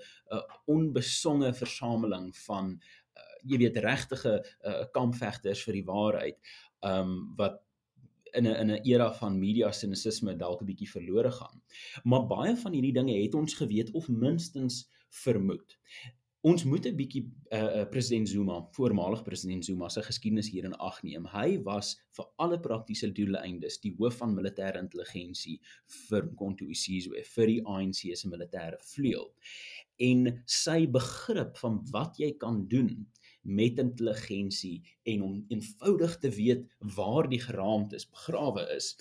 onbesonge 0.67 1.53
versameling 1.53 2.37
van 2.37 2.81
uh, 3.17 3.23
jy 3.45 3.59
weet 3.59 3.77
regtige 3.77 4.41
uh, 4.65 4.85
kampvegters 4.93 5.63
vir 5.63 5.75
die 5.75 5.85
waarheid 5.85 6.39
um 6.81 7.35
wat 7.37 7.61
in 8.35 8.47
'n 8.47 8.57
in 8.63 8.71
'n 8.71 8.81
era 8.85 9.13
van 9.13 9.39
media 9.39 9.73
sinisme 9.73 10.37
dalk 10.37 10.63
'n 10.63 10.67
bietjie 10.67 10.91
verlore 10.91 11.33
gaan. 11.33 11.63
Maar 12.05 12.27
baie 12.27 12.57
van 12.57 12.73
hierdie 12.73 12.93
dinge 12.93 13.23
het 13.23 13.35
ons 13.35 13.55
geweet 13.55 13.91
of 13.91 14.09
minstens 14.09 14.89
vermoed. 15.09 15.79
Ons 16.41 16.65
moet 16.65 16.87
'n 16.87 16.97
bietjie 16.97 17.21
uh, 17.53 17.85
president 17.91 18.29
Zuma, 18.29 18.69
voormalig 18.73 19.23
president 19.23 19.65
Zuma 19.65 19.89
se 19.89 20.03
geskiedenis 20.03 20.49
hier 20.49 20.65
in 20.65 20.75
ag 20.75 21.03
neem. 21.03 21.27
Hy 21.27 21.59
was 21.63 22.01
vir 22.17 22.27
alle 22.37 22.61
praktiese 22.61 23.11
doeleindes 23.13 23.77
die 23.81 23.93
hoof 23.99 24.17
van 24.23 24.33
militêre 24.35 24.81
intelligensie 24.81 25.59
vir 26.09 26.25
Mkhonto 26.31 26.65
weSizwe 26.65 27.25
vir 27.35 27.47
die 27.47 27.61
ANC 27.67 28.17
se 28.17 28.29
militêre 28.29 28.81
vleuel. 28.95 29.29
En 29.99 30.43
sy 30.47 30.87
begrip 30.89 31.61
van 31.61 31.77
wat 31.93 32.17
jy 32.17 32.33
kan 32.41 32.65
doen 32.69 33.07
met 33.41 33.79
intelligensie 33.79 34.83
en 35.03 35.23
om 35.23 35.45
eenvoudig 35.49 36.19
te 36.19 36.31
weet 36.31 36.67
waar 36.79 37.29
die 37.29 37.41
geraamtes 37.41 38.09
begrawe 38.11 38.67
is 38.77 38.95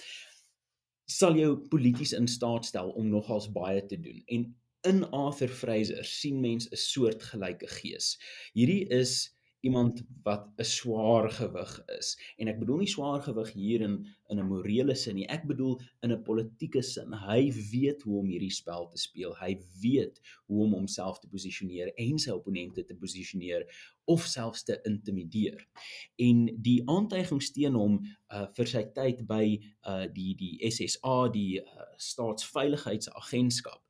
sal 1.10 1.36
jou 1.38 1.56
polities 1.74 2.14
in 2.14 2.28
staat 2.30 2.68
stel 2.70 2.92
om 2.94 3.10
nogals 3.10 3.50
baie 3.52 3.82
te 3.86 3.98
doen. 4.00 4.22
En 4.26 4.44
in 4.88 5.04
Arthur 5.12 5.50
Fraser 5.50 6.06
sien 6.06 6.40
mens 6.40 6.70
'n 6.70 6.76
soortgelyke 6.76 7.68
gees. 7.68 8.20
Hierdie 8.54 8.86
is 8.88 9.36
iemand 9.62 10.04
wat 10.24 10.48
'n 10.58 10.64
swaar 10.64 11.30
gewig 11.32 11.86
is. 11.98 12.18
En 12.38 12.48
ek 12.48 12.60
bedoel 12.60 12.78
nie 12.78 12.88
swaar 12.88 13.22
gewig 13.22 13.54
hier 13.54 13.82
in 13.82 14.06
in 14.28 14.40
'n 14.40 14.48
morele 14.48 14.96
sin 14.96 15.16
nie. 15.16 15.28
Ek 15.28 15.48
bedoel 15.48 15.82
in 16.02 16.12
'n 16.12 16.24
politieke 16.24 16.82
sin. 16.82 17.14
Hy 17.14 17.52
weet 17.72 18.02
hoe 18.02 18.20
om 18.20 18.28
hierdie 18.28 18.52
spel 18.52 18.88
te 18.88 18.98
speel. 18.98 19.36
Hy 19.36 19.58
weet 19.82 20.22
hoe 20.46 20.64
om 20.64 20.74
homself 20.74 21.20
te 21.20 21.28
posisioneer 21.28 21.94
en 21.96 22.20
sy 22.20 22.32
opponente 22.32 22.86
te 22.86 22.96
posisioneer 22.96 23.66
of 24.06 24.26
selfs 24.26 24.64
te 24.64 24.80
intimideer. 24.84 25.68
En 26.16 26.62
die 26.62 26.82
aantuigings 26.86 27.52
teen 27.52 27.74
hom 27.74 28.00
uh, 28.32 28.48
vir 28.54 28.68
sy 28.68 28.84
tyd 28.94 29.28
by 29.28 29.60
uh, 29.88 30.06
die 30.14 30.36
die 30.36 30.72
SSA 30.72 31.30
die 31.30 31.60
uh, 31.62 31.66
staatsveiligheidsagentskap 31.98 33.82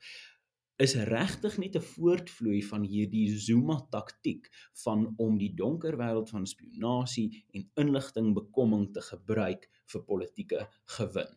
is 0.80 0.96
regtig 0.96 1.58
net 1.60 1.76
'n 1.76 1.84
voortvloei 1.94 2.62
van 2.64 2.84
hierdie 2.88 3.28
Zuma 3.46 3.78
taktik 3.92 4.48
van 4.84 5.14
om 5.18 5.38
die 5.38 5.52
donker 5.54 5.98
wêreld 6.00 6.30
van 6.30 6.48
spionasie 6.48 7.44
en 7.52 7.70
inligting 7.76 8.34
bekomming 8.34 8.94
te 8.94 9.02
gebruik 9.02 9.68
vir 9.92 10.04
politieke 10.04 10.70
gewin. 10.98 11.36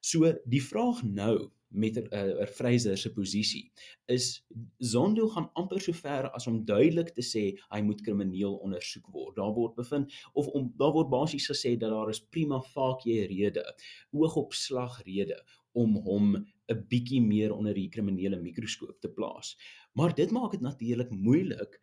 So 0.00 0.32
die 0.46 0.62
vraag 0.62 1.02
nou 1.02 1.50
met 1.74 1.96
'n 1.96 2.06
uh, 2.14 2.40
uh, 2.40 2.46
Fraser 2.46 2.96
se 2.98 3.12
posisie 3.12 3.72
is 4.06 4.46
Zondo 4.78 5.28
gaan 5.28 5.50
amper 5.52 5.80
so 5.80 5.92
ver 5.92 6.30
as 6.30 6.46
om 6.46 6.64
duidelik 6.64 7.10
te 7.14 7.22
sê 7.22 7.44
hy 7.68 7.80
moet 7.82 8.00
krimineel 8.00 8.54
ondersoek 8.54 9.06
word. 9.12 9.36
Daar 9.36 9.52
word 9.54 9.74
bevind 9.74 10.12
of 10.32 10.46
om 10.46 10.72
daar 10.76 10.92
word 10.92 11.10
basies 11.10 11.50
gesê 11.50 11.76
dat 11.76 11.90
daar 11.90 12.08
is 12.08 12.26
prima 12.26 12.60
facie 12.60 13.26
rede, 13.26 13.64
oogopslag 14.10 15.02
rede 15.02 15.38
om 15.72 15.96
hom 15.96 16.36
'n 16.36 16.86
bietjie 16.88 17.22
meer 17.22 17.52
onder 17.52 17.74
die 17.74 17.88
kriminele 17.88 18.40
mikroskoop 18.40 19.00
te 19.00 19.08
plaas. 19.08 19.56
Maar 19.92 20.14
dit 20.14 20.30
maak 20.30 20.50
dit 20.50 20.60
natuurlik 20.60 21.10
moeilik 21.10 21.80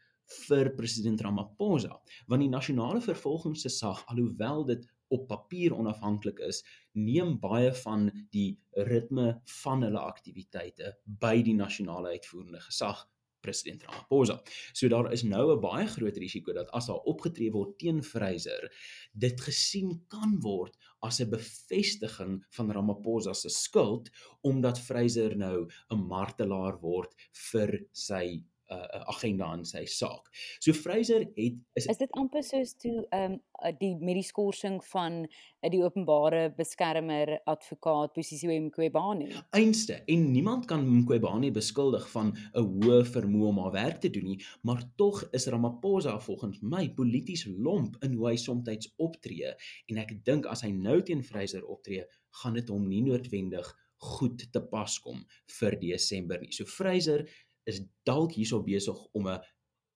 vir 0.48 0.72
president 0.76 1.22
Ramaphosa, 1.22 2.02
want 2.28 2.42
die 2.42 2.50
nasionale 2.50 3.02
vervolgingsgesag 3.02 4.06
alhoewel 4.06 4.66
dit 4.66 4.88
op 5.12 5.28
papier 5.28 5.76
onafhanklik 5.76 6.40
is, 6.48 6.64
neem 6.98 7.38
baie 7.40 7.74
van 7.84 8.10
die 8.32 8.60
ritme 8.90 9.42
van 9.62 9.84
hulle 9.84 10.00
aktiwiteite 10.00 10.96
by 11.06 11.42
die 11.46 11.56
nasionale 11.58 12.16
uitvoerende 12.16 12.64
gesag 12.68 13.06
president 13.42 13.84
Ramaphosa. 13.84 14.40
So 14.74 14.88
daar 14.88 15.12
is 15.12 15.24
nou 15.24 15.52
'n 15.52 15.62
baie 15.62 15.88
groot 15.88 16.18
risiko 16.18 16.54
dat 16.54 16.70
as 16.70 16.88
daar 16.88 17.04
opgetree 17.12 17.52
word 17.52 17.78
teen 17.80 18.04
Fraser, 18.04 18.72
dit 19.14 19.42
gesien 19.42 20.06
kan 20.08 20.40
word 20.40 20.78
as 21.02 21.20
'n 21.20 21.30
bevestiging 21.30 22.44
van 22.50 22.72
Ramaphosa 22.72 23.34
se 23.34 23.50
skuld 23.50 24.10
omdat 24.42 24.80
Fraser 24.80 25.36
nou 25.38 25.68
'n 25.90 26.08
martelaar 26.08 26.80
word 26.80 27.16
vir 27.52 27.80
sy 27.92 28.44
uh, 28.72 29.04
agenda 29.12 29.52
in 29.58 29.66
sy 29.68 29.86
saak. 29.86 30.30
So 30.60 30.74
Fraser 30.74 31.26
het 31.36 31.60
is 31.78 31.88
Is 31.92 32.02
dit 32.02 32.12
amper 32.20 32.44
soos 32.44 32.76
toe 32.80 33.02
ehm 33.10 33.38
um, 33.38 33.40
die 33.78 33.92
met 34.02 34.16
die 34.18 34.26
skorsing 34.26 34.80
van 34.90 35.20
uh, 35.28 35.70
die 35.70 35.84
openbare 35.84 36.48
beskermer 36.58 37.36
advokaat 37.46 38.16
Posisiwe 38.16 38.58
Mqwebane. 38.68 39.30
Einste 39.54 40.00
en 40.10 40.32
niemand 40.32 40.66
kan 40.72 40.86
Mqwebane 41.02 41.52
beskuldig 41.54 42.08
van 42.16 42.34
'n 42.34 42.66
hoë 42.82 43.04
vermoë 43.12 43.52
om 43.52 43.62
haar 43.66 43.76
werk 43.78 44.02
te 44.02 44.10
doen 44.10 44.26
nie, 44.32 44.40
maar 44.62 44.82
tog 44.96 45.24
is 45.32 45.48
Ramaphosa 45.48 46.20
volgens 46.20 46.62
my 46.62 46.90
polities 46.90 47.46
lomp 47.46 47.98
in 48.04 48.14
hoe 48.14 48.30
hy 48.30 48.36
soms 48.36 48.90
optree 48.98 49.54
en 49.88 49.98
ek 49.98 50.24
dink 50.26 50.46
as 50.46 50.62
hy 50.62 50.72
nou 50.72 51.02
teen 51.02 51.24
Fraser 51.24 51.66
optree, 51.66 52.06
gaan 52.42 52.54
dit 52.54 52.70
hom 52.70 52.88
nie 52.88 53.02
noodwendig 53.06 53.68
goed 54.02 54.52
te 54.52 54.62
pas 54.72 54.98
kom 55.00 55.22
vir 55.60 55.78
Desember 55.82 56.42
nie. 56.42 56.52
So 56.56 56.66
Fraser 56.66 57.26
is 57.66 57.82
dalk 58.08 58.32
hierso 58.38 58.62
besig 58.64 58.98
om 59.14 59.28
'n 59.28 59.40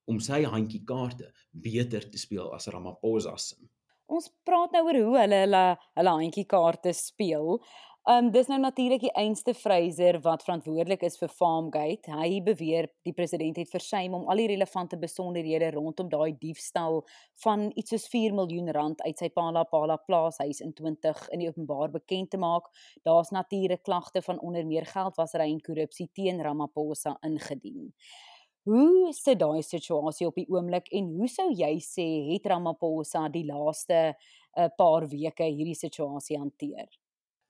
om 0.08 0.20
sy 0.20 0.44
handjie 0.44 0.84
kaarte 0.86 1.32
beter 1.52 2.04
te 2.12 2.18
speel 2.18 2.54
as 2.54 2.68
Ramaphosa 2.68 3.38
se. 3.38 3.56
Ons 4.06 4.30
praat 4.46 4.72
nou 4.72 4.84
oor 4.86 5.00
hoe 5.02 5.20
hulle 5.24 5.40
hulle 5.46 5.64
hulle 5.98 6.14
handjie 6.20 6.46
kaarte 6.46 6.94
speel. 6.94 7.58
Um 8.06 8.28
dis 8.30 8.46
nou 8.46 8.60
natuurlik 8.62 9.02
die 9.02 9.16
einste 9.18 9.56
Fraser 9.58 10.20
wat 10.22 10.44
verantwoordelik 10.46 11.02
is 11.08 11.16
vir 11.18 11.32
Farmgate. 11.34 12.12
Hy 12.14 12.38
beweer 12.46 12.86
die 13.02 13.14
president 13.18 13.58
het 13.58 13.72
versuim 13.74 14.14
om 14.14 14.28
al 14.30 14.38
die 14.44 14.52
relevante 14.52 15.00
besonderhede 15.02 15.72
rondom 15.74 16.12
daai 16.12 16.36
diefstal 16.38 17.00
van 17.42 17.64
iets 17.74 17.96
soos 17.96 18.04
4 18.12 18.36
miljoen 18.38 18.70
rand 18.78 19.00
uit 19.02 19.18
sy 19.18 19.32
Pala 19.34 19.64
Pala 19.72 19.96
plaashuis 19.98 20.60
in 20.62 20.76
20 20.78 21.24
in 21.34 21.42
die 21.42 21.50
openbaar 21.50 21.90
bekend 21.96 22.30
te 22.36 22.38
maak. 22.38 22.68
Daar's 23.10 23.32
natuurlik 23.34 23.82
klagte 23.90 24.22
van 24.22 24.38
onder 24.38 24.68
meer 24.70 24.86
geldwasery 24.86 25.48
en 25.50 25.64
korrupsie 25.66 26.06
teen 26.14 26.44
Ramaphosa 26.46 27.16
ingedien. 27.26 27.90
Hoe 28.70 29.10
sit 29.18 29.40
daai 29.42 29.64
situasie 29.66 30.28
op 30.30 30.38
die 30.38 30.46
oomblik 30.54 30.94
en 30.94 31.10
hoe 31.18 31.32
sou 31.34 31.48
jy 31.50 31.74
sê 31.82 32.06
het 32.30 32.46
Ramaphosa 32.54 33.26
die 33.34 33.48
laaste 33.50 34.14
'n 34.14 34.62
uh, 34.62 34.70
paar 34.78 35.10
weke 35.10 35.50
hierdie 35.50 35.80
situasie 35.82 36.38
hanteer? 36.38 36.86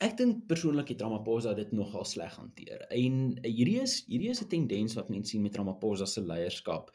Ek 0.03 0.17
dink 0.19 0.41
persoonlik 0.49 0.89
het 0.91 1.01
Ramaphosa 1.01 1.53
dit 1.55 1.69
nogal 1.71 2.03
sleg 2.03 2.33
hanteer. 2.35 2.81
En 2.91 3.37
hierdie 3.45 3.77
is 3.79 4.01
hierdie 4.09 4.33
is 4.33 4.41
'n 4.43 4.49
tendens 4.51 4.95
wat 4.95 5.09
mense 5.09 5.29
sien 5.29 5.41
met 5.41 5.55
Ramaphosa 5.55 6.05
se 6.05 6.21
leierskap 6.21 6.91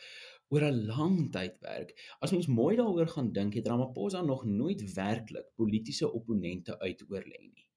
oor 0.51 0.65
'n 0.65 0.87
lang 0.87 1.33
tydperk. 1.33 1.95
As 2.21 2.33
mens 2.33 2.47
mooi 2.47 2.77
daaroor 2.77 3.09
gaan 3.09 3.33
dink, 3.33 3.55
het 3.55 3.67
Ramaphosa 3.67 4.23
nog 4.23 4.45
nooit 4.45 4.93
werklik 4.95 5.47
politieke 5.57 6.13
opponente 6.13 6.79
uitoorlê 6.79 7.41
nie. 7.41 7.69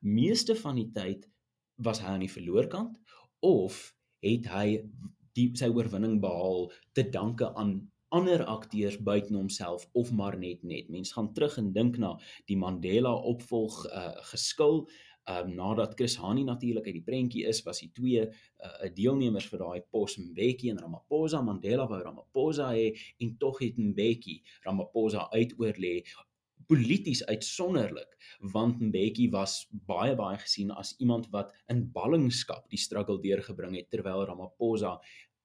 Meeste 0.00 0.56
van 0.56 0.74
die 0.76 0.90
tyd 0.92 1.28
was 1.76 2.00
hy 2.00 2.06
aan 2.06 2.24
die 2.24 2.36
verloorkant 2.38 2.98
of 3.40 3.94
het 4.20 4.46
hy 4.46 4.88
die 5.32 5.50
sy 5.54 5.68
oorwinning 5.68 6.20
behaal 6.20 6.72
te 6.92 7.08
danke 7.10 7.54
aan 7.54 7.91
ander 8.12 8.44
akteurs 8.44 8.98
buite 9.00 9.32
homself 9.34 9.86
of 9.92 10.12
maar 10.12 10.36
net 10.38 10.62
net. 10.62 10.90
Mense 10.92 11.14
gaan 11.16 11.32
terug 11.32 11.56
en 11.60 11.72
dink 11.72 11.96
na 11.98 12.12
die 12.50 12.58
Mandela 12.60 13.12
opvolg 13.32 13.78
uh, 13.88 14.10
geskil. 14.32 14.84
Ehm 15.30 15.48
um, 15.48 15.54
nadat 15.54 15.94
Chris 15.94 16.16
Hani 16.18 16.42
natuurlik 16.44 16.86
uit 16.86 16.96
die 16.98 17.06
prentjie 17.06 17.44
is, 17.46 17.62
was 17.62 17.80
hy 17.80 17.88
twee 17.94 18.24
uh, 18.26 18.88
deelnemers 18.96 19.46
vir 19.52 19.62
daai 19.62 19.84
pos 19.94 20.18
Mbeki 20.18 20.72
en 20.72 20.82
Ramaphosa. 20.82 21.40
Mandela 21.46 21.86
wou 21.88 22.02
Ramaphosa 22.02 22.72
hê 22.74 22.90
en 23.22 23.36
tog 23.38 23.62
het 23.62 23.78
Mbeki 23.78 24.40
Ramaphosa 24.66 25.28
uitoorlê 25.30 26.00
polities 26.66 27.22
uitsonderlik 27.26 28.16
want 28.52 28.80
Mbeki 28.80 29.28
was 29.30 29.66
baie 29.88 30.14
baie 30.18 30.38
gesien 30.42 30.70
as 30.74 30.94
iemand 30.98 31.28
wat 31.34 31.54
in 31.72 31.84
ballingskap 31.94 32.68
die 32.70 32.80
struggle 32.80 33.20
deurgebring 33.22 33.76
het 33.78 33.90
terwyl 33.94 34.26
Ramaphosa 34.26 34.98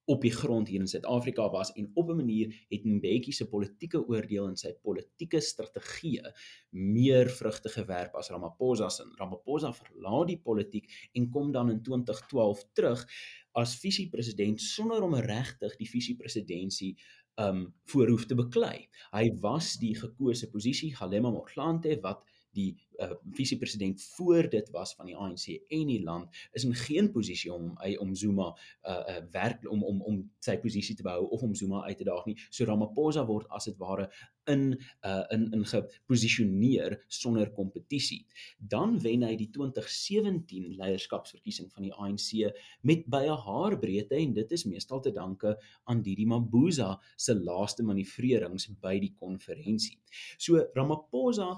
op 0.07 0.21
die 0.23 0.31
grond 0.31 0.69
hier 0.71 0.79
in 0.79 0.87
Suid-Afrika 0.87 1.49
was 1.51 1.73
en 1.75 1.89
op 1.93 2.09
'n 2.09 2.15
manier 2.15 2.53
het 2.69 2.85
Mbeki 2.85 3.31
se 3.31 3.47
politieke 3.47 3.99
oordeel 4.07 4.47
en 4.47 4.55
sy 4.55 4.71
politieke 4.81 5.39
strategie 5.39 6.21
meer 6.69 7.29
vrugte 7.29 7.69
gewerp 7.69 8.15
as 8.15 8.29
Ramaphosa 8.29 8.89
se. 8.89 9.03
Ramaphosa 9.17 9.73
verlaat 9.73 10.27
die 10.27 10.39
politiek 10.39 11.09
en 11.13 11.29
kom 11.29 11.51
dan 11.51 11.69
in 11.69 11.81
2012 11.83 12.63
terug 12.73 13.05
as 13.51 13.75
visiepresident 13.75 14.61
sonder 14.61 15.03
om 15.03 15.15
regtig 15.15 15.75
die 15.77 15.89
visiepresidentsie 15.89 16.95
um 17.35 17.73
voorhoef 17.83 18.25
te 18.25 18.35
beklei. 18.35 18.87
Hy 19.11 19.25
was 19.41 19.75
die 19.81 19.95
gekose 19.95 20.49
posisie 20.49 20.95
Galema 20.95 21.29
Motlanthe 21.29 21.99
wat 22.01 22.23
die 22.57 22.71
uh, 22.97 23.13
visiepresident 23.37 24.03
voor 24.15 24.49
dit 24.49 24.69
was 24.73 24.93
van 24.97 25.09
die 25.09 25.15
ANC 25.15 25.45
en 25.53 25.87
die 25.89 26.01
land 26.03 26.33
is 26.57 26.65
in 26.65 26.73
geen 26.75 27.11
posisie 27.13 27.53
om 27.53 27.75
om 28.01 28.15
Zuma 28.15 28.47
uh, 28.83 28.91
uh 28.91 29.21
werk 29.31 29.69
om 29.69 29.83
om 29.83 30.01
om 30.01 30.19
sy 30.43 30.57
posisie 30.61 30.95
te 30.95 31.05
behou 31.05 31.27
of 31.29 31.43
om 31.45 31.55
Zuma 31.55 31.83
uit 31.85 31.97
te 31.97 32.07
daag 32.07 32.25
nie. 32.25 32.37
So 32.49 32.65
Ramaphosa 32.65 33.25
word 33.27 33.47
as 33.53 33.69
dit 33.69 33.77
ware 33.77 34.09
in 34.49 34.79
uh 35.05 35.23
in 35.33 35.47
in 35.53 35.65
geposisioneer 35.65 36.97
sonder 37.07 37.51
kompetisie. 37.51 38.25
Dan 38.57 38.97
wen 39.03 39.25
hy 39.27 39.35
die 39.39 39.49
2017 39.53 40.73
leierskapsverkiesing 40.79 41.71
van 41.73 41.87
die 41.87 41.93
ANC 41.93 42.51
met 42.81 43.05
baie 43.05 43.37
haarbreedte 43.45 44.17
en 44.17 44.33
dit 44.33 44.51
is 44.51 44.65
meestal 44.65 45.01
te 45.01 45.11
danke 45.11 45.57
aan 45.85 46.01
Didi 46.01 46.25
Mabuza 46.25 46.95
se 47.15 47.35
laaste 47.35 47.83
manoeuvrerings 47.83 48.69
by 48.81 48.97
die 48.99 49.13
konferensie. 49.19 49.99
So 50.37 50.63
Ramaphosa 50.73 51.53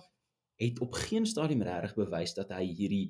het 0.60 0.80
op 0.84 0.94
geen 1.06 1.26
stadium 1.26 1.64
regtig 1.66 1.96
bewys 1.96 2.36
dat 2.38 2.52
hy 2.56 2.66
hierdie 2.68 3.08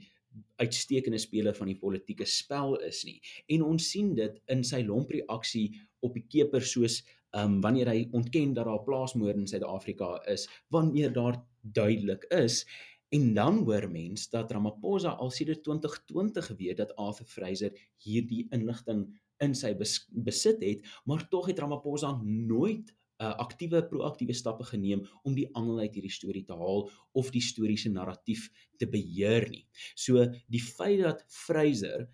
uitstekende 0.62 1.18
speler 1.18 1.56
van 1.58 1.72
die 1.72 1.78
politieke 1.80 2.26
spel 2.30 2.76
is 2.86 3.02
nie. 3.08 3.18
En 3.50 3.66
ons 3.66 3.90
sien 3.92 4.14
dit 4.18 4.36
in 4.54 4.62
sy 4.64 4.84
lompreaksie 4.86 5.72
op 6.06 6.14
die 6.18 6.28
keper 6.30 6.66
soos 6.66 7.02
ehm 7.30 7.46
um, 7.46 7.58
wanneer 7.62 7.92
hy 7.92 8.08
ontken 8.18 8.56
dat 8.58 8.66
daar 8.66 8.82
plaasmoord 8.86 9.38
in 9.38 9.48
Suid-Afrika 9.48 10.16
is, 10.34 10.48
wanneer 10.74 11.12
daar 11.14 11.38
duidelik 11.62 12.26
is 12.34 12.64
en 13.14 13.34
dan 13.34 13.64
hoor 13.66 13.86
mens 13.92 14.30
dat 14.30 14.52
Ramaphosa 14.52 15.10
al 15.10 15.30
sedert 15.30 15.64
2020 15.64 16.46
geweet 16.46 16.78
dat 16.78 16.96
Arthur 16.96 17.26
Fraser 17.26 17.78
hierdie 18.02 18.48
inligting 18.50 19.06
in 19.46 19.54
sy 19.56 19.72
bes 19.78 20.08
besit 20.10 20.62
het, 20.66 20.82
maar 21.06 21.28
tog 21.30 21.48
het 21.50 21.60
Ramaphosa 21.60 22.12
nooit 22.24 22.94
uh, 23.20 23.34
aktiewe 23.44 23.82
proaktiewe 23.92 24.34
stappe 24.34 24.66
geneem 24.72 25.04
om 25.24 25.36
die 25.36 25.48
angel 25.60 25.84
uit 25.84 25.98
hierdie 25.98 26.14
storie 26.14 26.46
te 26.48 26.58
haal 26.60 26.88
of 27.20 27.32
die 27.34 27.44
historiese 27.44 27.92
narratief 27.92 28.48
te 28.80 28.88
beheer 28.88 29.50
nie. 29.52 29.66
So 29.96 30.26
die 30.48 30.64
feit 30.64 31.04
dat 31.04 31.26
Fraser 31.28 32.08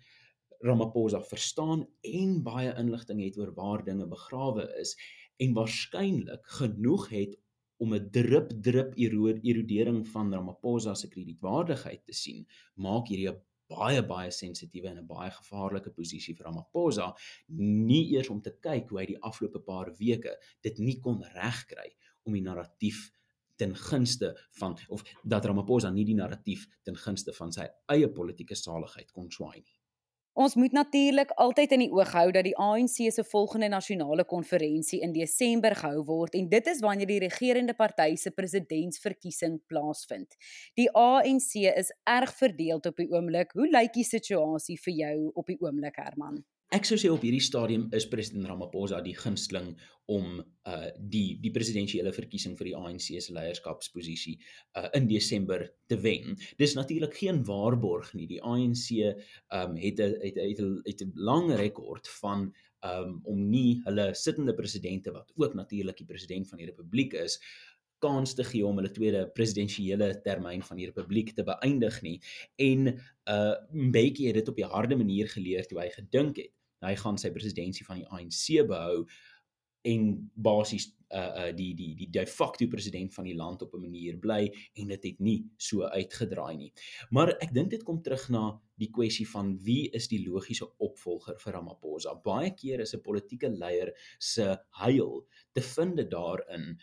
Ramaphosa 0.64 1.20
verstaan 1.22 1.84
en 2.02 2.38
baie 2.42 2.72
inligting 2.80 3.20
het 3.22 3.36
oor 3.38 3.52
waar 3.54 3.84
dinge 3.84 4.06
begrawe 4.08 4.66
is 4.80 4.96
en 5.42 5.52
waarskynlik 5.56 6.46
genoeg 6.58 7.10
het 7.12 7.36
om 7.76 7.92
'n 7.94 8.08
drup 8.10 8.50
drup 8.64 8.94
erodering 8.96 10.06
van 10.08 10.32
Ramaphosa 10.32 10.94
se 10.94 11.08
kredietwaardigheid 11.08 12.04
te 12.04 12.12
sien, 12.12 12.46
maak 12.74 13.08
hierdie 13.08 13.28
'n 13.28 13.40
baie 13.70 14.02
baie 14.06 14.30
sensitiewe 14.30 14.88
en 14.88 14.98
'n 14.98 15.06
baie 15.06 15.30
gevaarlike 15.30 15.90
posisie 15.90 16.34
vir 16.34 16.46
Ramaphosa 16.46 17.14
nie 17.48 18.04
eers 18.14 18.30
om 18.30 18.40
te 18.42 18.52
kyk 18.66 18.90
hoe 18.90 19.00
hy 19.00 19.06
die 19.06 19.22
afgelope 19.22 19.60
paar 19.60 19.92
weke 19.98 20.36
dit 20.62 20.78
nie 20.78 20.98
kon 21.00 21.22
regkry 21.34 21.90
om 22.24 22.32
die 22.32 22.42
narratief 22.42 23.10
ten 23.56 23.74
gunste 23.74 24.34
van 24.60 24.76
of 24.88 25.02
dat 25.24 25.44
Ramaphosa 25.44 25.90
nie 25.90 26.04
die 26.04 26.18
narratief 26.18 26.66
ten 26.84 26.96
gunste 26.96 27.32
van 27.32 27.52
sy 27.52 27.66
eie 27.92 28.08
politieke 28.08 28.54
saligheid 28.54 29.12
kon 29.12 29.30
swaai 29.30 29.60
nie. 29.60 29.76
Ons 30.36 30.52
moet 30.54 30.72
natuurlik 30.76 31.30
altyd 31.40 31.70
in 31.72 31.80
die 31.86 31.92
oog 31.96 32.10
hou 32.12 32.26
dat 32.34 32.44
die 32.44 32.56
ANC 32.60 32.98
se 33.08 33.22
volgende 33.24 33.70
nasionale 33.72 34.26
konferensie 34.28 34.98
in 35.00 35.14
Desember 35.14 35.72
gehou 35.78 36.02
word 36.04 36.36
en 36.36 36.50
dit 36.52 36.66
is 36.68 36.82
wanneer 36.84 37.08
die 37.08 37.22
regerende 37.22 37.72
party 37.78 38.18
se 38.20 38.34
presidentsverkiesing 38.36 39.62
plaasvind. 39.72 40.36
Die 40.76 40.90
ANC 40.92 41.56
is 41.72 41.88
erg 42.04 42.34
verdeeld 42.36 42.84
op 42.92 43.00
die 43.00 43.08
oomblik. 43.16 43.56
Hoe 43.56 43.70
lyk 43.70 43.96
die 43.96 44.04
situasie 44.04 44.76
vir 44.84 44.98
jou 45.00 45.16
op 45.32 45.48
die 45.48 45.56
oomblik, 45.64 45.96
Herman? 46.04 46.42
Ek 46.74 46.82
sou 46.82 46.96
sê 46.98 47.06
op 47.14 47.22
hierdie 47.22 47.44
stadium 47.44 47.84
is 47.94 48.08
president 48.10 48.48
Ramaphosa 48.50 48.98
die 49.04 49.14
gunsteling 49.14 49.68
om 50.10 50.40
uh 50.66 50.88
die 50.98 51.38
die 51.38 51.52
presidentsiële 51.54 52.10
verkiesing 52.14 52.56
vir 52.58 52.72
die 52.72 52.74
ANC 52.74 53.06
se 53.22 53.34
leierskapsposisie 53.36 54.34
uh 54.74 54.88
in 54.98 55.06
Desember 55.06 55.62
te 55.86 55.98
wen. 56.02 56.34
Dis 56.58 56.74
natuurlik 56.74 57.14
geen 57.20 57.44
waarborg 57.46 58.10
nie. 58.18 58.26
Die 58.26 58.42
ANC 58.42 58.90
um 59.54 59.78
het 59.78 60.02
'n 60.02 60.18
het 60.24 60.60
'n 60.60 60.82
het 60.82 61.02
'n 61.06 61.12
lang 61.14 61.54
rekord 61.54 62.08
van 62.18 62.50
um 62.82 63.20
om 63.24 63.48
nie 63.48 63.80
hulle 63.86 64.14
sittende 64.14 64.54
presidente 64.54 65.12
wat 65.12 65.30
ook 65.36 65.54
natuurlik 65.54 65.96
die 65.96 66.10
president 66.10 66.48
van 66.48 66.58
die 66.58 66.66
republiek 66.66 67.14
is 67.14 67.38
kans 67.98 68.34
te 68.34 68.44
gee 68.44 68.66
om 68.66 68.76
hulle 68.80 68.90
tweede 68.90 69.24
presidensiële 69.34 70.10
termyn 70.24 70.62
van 70.62 70.80
die 70.80 70.88
republiek 70.90 71.32
te 71.34 71.46
beëindig 71.46 72.02
nie 72.02 72.18
en 72.56 72.92
uh 73.26 73.54
Mbeki 73.72 74.28
het 74.28 74.40
dit 74.40 74.48
op 74.48 74.56
die 74.56 74.70
harde 74.74 74.96
manier 74.96 75.28
geleer 75.28 75.66
toe 75.66 75.80
hy 75.80 75.88
gedink 75.94 76.42
het 76.42 76.52
hy 76.84 76.94
gaan 77.00 77.18
sy 77.18 77.32
presidentskap 77.34 77.88
van 77.90 78.02
die 78.02 78.10
ANC 78.12 78.68
behou 78.68 79.06
en 79.86 80.30
basies 80.34 80.90
uh 81.14 81.46
uh 81.46 81.50
die 81.54 81.72
die 81.78 81.94
die 81.94 82.08
de 82.10 82.26
facto 82.26 82.66
president 82.66 83.14
van 83.14 83.24
die 83.24 83.36
land 83.36 83.62
op 83.62 83.74
'n 83.74 83.80
manier 83.80 84.18
bly 84.18 84.50
en 84.74 84.88
dit 84.88 85.02
het 85.04 85.20
nie 85.20 85.44
so 85.56 85.82
uitgedraai 85.82 86.56
nie. 86.56 86.72
Maar 87.10 87.36
ek 87.40 87.54
dink 87.54 87.70
dit 87.70 87.82
kom 87.82 88.02
terug 88.02 88.28
na 88.28 88.60
die 88.74 88.90
kwessie 88.90 89.28
van 89.28 89.56
wie 89.62 89.88
is 89.90 90.08
die 90.08 90.24
logiese 90.26 90.66
opvolger 90.78 91.38
vir 91.38 91.52
Ramaphosa. 91.52 92.14
Baie 92.14 92.50
keer 92.54 92.80
is 92.80 92.94
'n 92.94 93.00
politieke 93.00 93.48
leier 93.48 93.92
se 94.18 94.58
huil 94.70 95.26
te 95.52 95.60
vind 95.60 96.10
daarin 96.10 96.78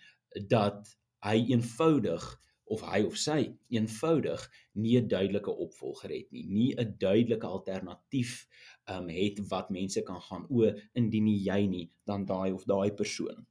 dat 0.47 0.97
hy 1.23 1.37
eenvoudig 1.55 2.25
of 2.73 2.81
hy 2.87 3.01
of 3.05 3.17
sy 3.19 3.39
eenvoudig 3.75 4.43
nie 4.79 4.97
'n 4.97 5.07
duidelike 5.07 5.51
opvolger 5.65 6.09
het 6.09 6.31
nie, 6.31 6.45
nie 6.47 6.75
'n 6.75 6.95
duidelike 6.99 7.47
alternatief 7.47 8.47
um 8.87 9.09
het 9.09 9.39
wat 9.49 9.69
mense 9.69 10.01
kan 10.01 10.21
gaan 10.21 10.45
o 10.49 10.71
indien 10.95 11.23
nie 11.23 11.39
jy 11.43 11.67
nie 11.67 11.91
dan 12.05 12.25
daai 12.25 12.51
of 12.51 12.65
daai 12.65 12.91
persoon. 12.91 13.45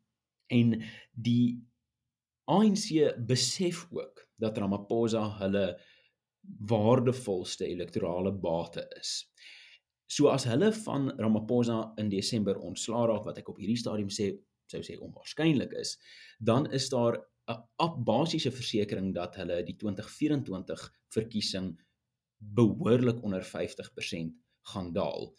En 0.50 0.82
die 1.12 1.60
ANC 2.44 3.16
besef 3.26 3.86
ook 3.90 4.28
dat 4.36 4.58
Ramaphosa 4.58 5.38
hulle 5.38 5.80
waardevolste 6.58 7.66
elektorale 7.66 8.32
bate 8.32 8.88
is. 8.98 9.28
So 10.06 10.28
as 10.28 10.44
hulle 10.44 10.72
van 10.72 11.12
Ramaphosa 11.18 11.92
in 11.96 12.08
Desember 12.08 12.58
ontslaa 12.58 13.06
raak 13.06 13.24
wat 13.24 13.38
ek 13.38 13.48
op 13.48 13.58
hierdie 13.58 13.78
stadium 13.78 14.10
sê 14.10 14.32
sou 14.66 14.80
sê 14.80 14.96
onwaarskynlik 14.98 15.72
is, 15.72 15.98
dan 16.40 16.66
is 16.72 16.88
daar 16.88 17.20
'n 17.82 18.04
basiese 18.04 18.50
versekering 18.50 19.14
dat 19.14 19.36
hulle 19.36 19.62
die 19.64 19.76
2024 19.76 20.84
verkiesing 21.14 21.74
behoorlik 22.38 23.22
onder 23.22 23.44
50% 23.44 24.34
gaan 24.72 24.92
daal. 24.92 25.34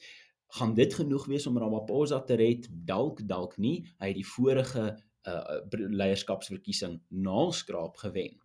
Gaan 0.48 0.74
dit 0.74 0.94
genoeg 0.94 1.26
wees 1.26 1.48
om 1.48 1.58
Ramaphosa 1.58 2.22
te 2.22 2.36
red? 2.36 2.68
Dalk, 2.72 3.28
dalk 3.28 3.58
nie. 3.58 3.82
Hy 4.00 4.12
het 4.12 4.20
die 4.20 4.28
vorige 4.36 4.86
uh 5.24 5.60
leierskapsverkiesing 5.72 7.00
naalskraap 7.08 7.98
gewen. 7.98 8.38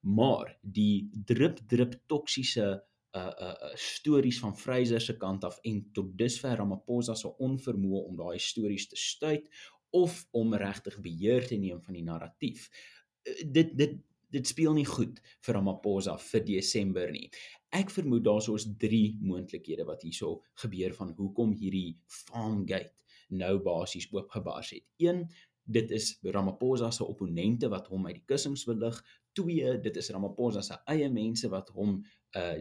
Maar 0.00 0.58
die 0.60 1.08
drup 1.24 1.58
drup 1.70 1.94
toksiese 2.06 2.66
uh 3.16 3.32
uh 3.46 3.70
stories 3.74 4.40
van 4.42 4.56
Freyser 4.58 5.00
se 5.00 5.16
kant 5.16 5.44
af 5.44 5.58
en 5.62 5.88
tot 5.92 6.18
dusver 6.18 6.56
Ramaphosa 6.56 7.14
se 7.14 7.30
onvermoë 7.30 8.02
om 8.10 8.16
daai 8.16 8.38
stories 8.38 8.88
te 8.88 8.96
stuit 8.96 9.48
of 9.90 10.26
om 10.30 10.54
regtig 10.54 10.98
beheer 11.00 11.46
te 11.46 11.56
neem 11.56 11.80
van 11.82 11.94
die 11.94 12.04
narratief 12.04 12.68
dit 13.44 13.72
dit 13.78 13.96
dit 14.36 14.48
speel 14.48 14.74
nie 14.74 14.86
goed 14.88 15.20
vir 15.46 15.56
Ramaphosa 15.56 16.16
vir 16.20 16.42
Desember 16.44 17.10
nie. 17.14 17.28
Ek 17.74 17.92
vermoed 17.94 18.24
daar's 18.26 18.48
ons 18.52 18.66
drie 18.80 19.16
moontlikhede 19.22 19.86
wat 19.88 20.02
hierso 20.04 20.40
gebeur 20.62 20.94
van 20.96 21.12
hoekom 21.18 21.54
hierdie 21.56 21.96
Farmgate 22.10 22.92
nou 23.36 23.56
basies 23.62 24.08
oopgebars 24.12 24.74
het. 24.76 24.86
1 25.02 25.26
Dit 25.66 25.90
is 25.90 26.12
Ramaphosa 26.22 26.92
se 26.94 27.02
opponente 27.04 27.66
wat 27.72 27.88
hom 27.90 28.04
uit 28.06 28.20
die 28.20 28.26
kussings 28.30 28.62
wil 28.68 28.78
lig. 28.84 29.00
2 29.34 29.72
Dit 29.82 29.96
is 29.98 30.10
Ramaphosa 30.14 30.62
se 30.62 30.76
eie 30.92 31.08
mense 31.10 31.50
wat 31.50 31.72
hom 31.74 31.98
uh 32.36 32.54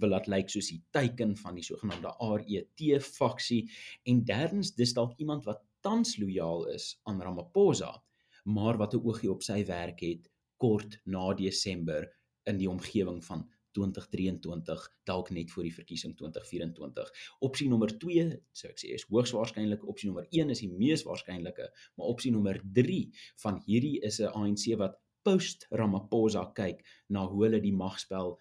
wil 0.00 0.12
laat 0.12 0.28
lyk 0.30 0.52
soos 0.52 0.68
die 0.70 0.80
teiken 0.94 1.34
van 1.36 1.56
die 1.58 1.64
sogenaamde 1.66 2.12
RET 2.20 2.82
faksie 3.04 3.64
en 4.06 4.20
derdens 4.24 4.74
dis 4.76 4.92
dalk 4.94 5.16
iemand 5.18 5.48
wat 5.48 5.64
tans 5.82 6.16
lojaal 6.20 6.68
is 6.74 6.92
aan 7.08 7.20
Ramaphosa 7.22 7.90
maar 8.48 8.76
wat 8.80 8.94
'n 8.94 9.04
oogie 9.04 9.30
op 9.30 9.42
sy 9.42 9.64
werk 9.64 10.00
het 10.00 10.30
kort 10.56 11.00
na 11.04 11.34
Desember 11.34 12.08
in 12.44 12.56
die 12.56 12.70
omgewing 12.70 13.24
van 13.24 13.44
2023 13.76 14.86
dalk 15.04 15.30
net 15.30 15.50
voor 15.50 15.62
die 15.62 15.74
verkiesing 15.74 16.16
2024. 16.16 17.12
Opsie 17.38 17.68
nommer 17.68 17.98
2, 17.98 18.24
sou 18.52 18.70
ek 18.72 18.80
sê, 18.80 18.94
is 18.96 19.06
hoogs 19.10 19.34
waarskynlik. 19.36 19.84
Opsie 19.84 20.08
nommer 20.08 20.26
1 20.30 20.50
is 20.50 20.62
die 20.64 20.72
mees 20.72 21.04
waarskynlike, 21.06 21.68
maar 21.96 22.06
opsie 22.14 22.32
nommer 22.32 22.60
3 22.72 23.12
van 23.44 23.62
hierdie 23.66 24.00
is 24.00 24.20
'n 24.20 24.32
ANC 24.32 24.76
wat 24.78 24.98
post 25.22 25.66
Ramaphosa 25.70 26.44
kyk 26.54 26.84
na 27.08 27.26
hoe 27.26 27.44
hulle 27.44 27.60
die 27.60 27.74
magspel 27.74 28.38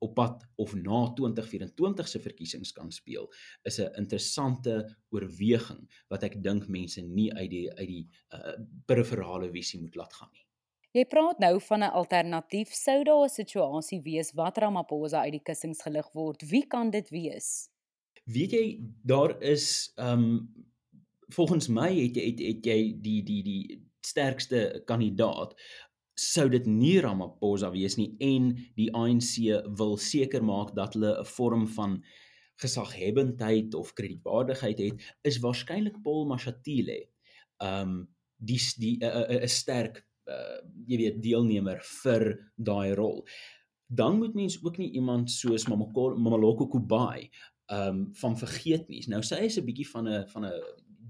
op 0.00 0.14
pad 0.14 0.44
of 0.56 0.74
na 0.74 1.00
2024 1.16 2.08
se 2.08 2.20
verkiesings 2.20 2.72
kan 2.72 2.92
speel 2.92 3.28
is 3.62 3.78
'n 3.80 3.94
interessante 4.02 4.96
oorweging 5.10 5.82
wat 6.08 6.22
ek 6.22 6.42
dink 6.42 6.68
mense 6.68 7.00
nie 7.00 7.32
uit 7.32 7.50
die 7.50 7.66
uit 7.72 7.88
die 7.88 8.06
uh, 8.34 8.56
periferale 8.86 9.50
visie 9.50 9.80
moet 9.80 9.94
laat 9.94 10.12
gaan 10.12 10.32
nie. 10.32 10.46
Jy 10.92 11.04
praat 11.06 11.38
nou 11.38 11.60
van 11.60 11.82
'n 11.82 11.92
alternatief 12.02 12.72
sou 12.74 13.04
daar 13.04 13.24
'n 13.24 13.28
situasie 13.28 14.00
wees 14.02 14.32
wat 14.32 14.58
Ramaphosa 14.58 15.20
uit 15.20 15.32
die 15.32 15.46
kussings 15.48 15.82
gelig 15.82 16.08
word. 16.12 16.42
Wie 16.42 16.66
kan 16.66 16.90
dit 16.90 17.08
wees? 17.10 17.70
Weet 18.24 18.52
jy 18.52 18.80
daar 19.02 19.42
is 19.42 19.92
um 19.96 20.48
volgens 21.28 21.68
my 21.68 21.90
het 21.94 22.16
jy 22.16 22.26
het, 22.26 22.40
het 22.40 22.66
jy 22.66 23.00
die 23.00 23.22
die 23.22 23.42
die 23.42 23.90
sterkste 24.00 24.82
kandidaat 24.86 25.54
sou 26.20 26.48
dit 26.52 26.66
nie 26.68 26.98
Ramaphosa 27.00 27.70
wees 27.72 27.96
nie 27.96 28.10
en 28.20 28.52
die 28.76 28.90
ANC 28.96 29.38
wil 29.78 29.96
seker 29.96 30.44
maak 30.44 30.74
dat 30.76 30.94
hulle 30.94 31.14
'n 31.20 31.30
vorm 31.36 31.66
van 31.76 32.02
gesaghebendheid 32.60 33.74
of 33.74 33.94
kredietwaardigheid 33.96 34.78
het, 34.78 35.02
is 35.24 35.40
waarskynlik 35.40 36.02
Paul 36.04 36.26
Mashatile. 36.26 37.08
Um 37.58 38.08
die 38.36 38.60
die 38.78 38.96
'n 39.00 39.04
uh, 39.04 39.24
uh, 39.30 39.42
uh, 39.42 39.46
sterk 39.46 40.04
uh, 40.28 40.60
jy 40.86 40.96
weet 40.96 41.22
deelnemer 41.22 41.80
vir 42.02 42.50
daai 42.56 42.94
rol. 42.94 43.24
Dan 43.86 44.18
moet 44.18 44.34
mens 44.34 44.58
ook 44.64 44.78
nie 44.78 44.92
iemand 44.92 45.30
soos 45.30 45.66
Mamaloko 45.68 46.66
Kubai 46.66 47.30
um 47.72 48.10
van 48.14 48.36
vergeet 48.36 48.88
nie. 48.88 49.04
Nou 49.08 49.22
sy 49.22 49.44
is 49.46 49.58
'n 49.58 49.64
bietjie 49.64 49.88
van 49.88 50.08
'n 50.08 50.28
van 50.28 50.44
'n 50.44 50.62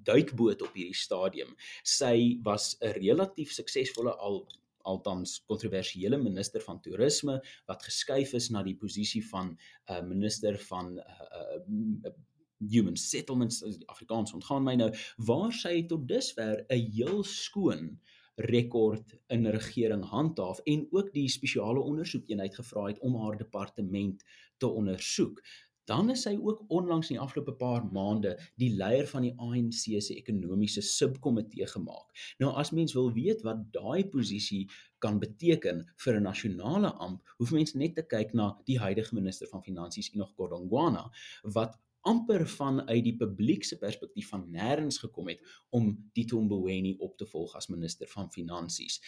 duikboot 0.04 0.62
op 0.62 0.74
hierdie 0.74 0.96
stadium. 0.96 1.54
Sy 1.82 2.38
was 2.42 2.76
'n 2.80 2.92
relatief 2.92 3.52
suksesvolle 3.52 4.14
al 4.16 4.46
althans 4.82 5.42
kontroversiële 5.50 6.18
minister 6.18 6.62
van 6.64 6.80
toerisme 6.80 7.40
wat 7.66 7.82
geskuif 7.82 8.32
is 8.38 8.50
na 8.50 8.62
die 8.62 8.76
posisie 8.76 9.22
van 9.28 9.54
uh, 9.54 10.00
minister 10.02 10.58
van 10.68 10.96
uh, 10.98 11.04
uh, 11.40 12.12
human 12.60 12.96
settlements 12.96 13.62
Afrikaans 13.86 14.32
ontgaan 14.36 14.64
my 14.64 14.74
nou 14.76 14.90
waar 15.16 15.52
sy 15.52 15.82
tot 15.88 16.08
dusver 16.08 16.64
'n 16.68 16.90
heel 16.96 17.24
skoon 17.24 17.98
rekord 18.40 19.16
in 19.28 19.46
regering 19.46 20.04
handhaaf 20.04 20.60
en 20.64 20.86
ook 20.90 21.12
die 21.12 21.28
spesiale 21.28 21.80
ondersoekeenheid 21.80 22.54
gevra 22.54 22.86
het 22.86 23.00
om 23.00 23.16
haar 23.20 23.36
departement 23.36 24.24
te 24.56 24.68
ondersoek 24.68 25.42
dan 25.84 26.10
is 26.10 26.24
hy 26.28 26.36
ook 26.36 26.64
onlangs 26.68 27.10
in 27.10 27.16
die 27.16 27.22
afgelope 27.22 27.54
paar 27.58 27.84
maande 27.92 28.36
die 28.60 28.70
leier 28.76 29.08
van 29.10 29.26
die 29.26 29.34
ANC 29.38 29.82
se 30.02 30.14
ekonomiese 30.14 30.82
subkomitee 30.82 31.66
gemaak. 31.66 32.22
Nou 32.38 32.52
as 32.60 32.70
mens 32.76 32.94
wil 32.94 33.12
weet 33.12 33.42
wat 33.46 33.66
daai 33.74 34.06
posisie 34.08 34.68
kan 34.98 35.18
beteken 35.18 35.84
vir 36.04 36.16
'n 36.16 36.22
nasionale 36.22 36.92
amp, 36.92 37.22
hoef 37.38 37.52
mens 37.52 37.74
net 37.74 37.94
te 37.94 38.02
kyk 38.02 38.34
na 38.34 38.56
die 38.66 38.78
huidige 38.78 39.14
minister 39.14 39.48
van 39.48 39.62
finansies 39.62 40.12
Enoch 40.14 40.34
Godongwana 40.36 41.10
wat 41.42 41.78
amper 42.08 42.46
vanuit 42.48 43.02
die 43.04 43.16
publiek 43.16 43.64
se 43.64 43.76
perspektief 43.78 44.30
van 44.32 44.46
nêrens 44.52 45.00
gekom 45.02 45.28
het 45.28 45.42
om 45.76 45.90
Tito 46.14 46.40
Mboweni 46.40 46.94
op 46.98 47.16
te 47.20 47.26
volg 47.28 47.56
as 47.58 47.68
minister 47.68 48.08
van 48.08 48.30
finansies. 48.32 49.00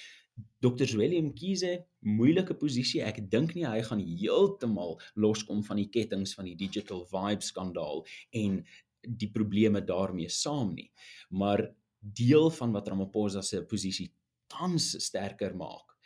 Dr. 0.64 0.96
Willem 0.96 1.32
Kiese, 1.36 1.84
moeilike 2.08 2.54
posisie. 2.56 3.02
Ek 3.04 3.20
dink 3.30 3.54
nie 3.56 3.66
hy 3.68 3.82
gaan 3.84 4.00
heeltemal 4.00 4.98
loskom 5.20 5.60
van 5.66 5.80
die 5.80 5.90
kettinge 5.92 6.30
van 6.36 6.48
die 6.48 6.56
digital 6.56 7.04
vibe 7.10 7.44
skandaal 7.44 8.04
en 8.42 8.62
die 9.02 9.30
probleme 9.34 9.82
daarmee 9.84 10.30
saam 10.30 10.74
nie. 10.76 10.88
Maar 11.30 11.66
deel 12.00 12.50
van 12.50 12.72
wat 12.72 12.88
Ramaphosa 12.88 13.42
se 13.42 13.62
posisie 13.68 14.10
tans 14.52 14.92
sterker 15.04 15.56
maak, 15.56 15.96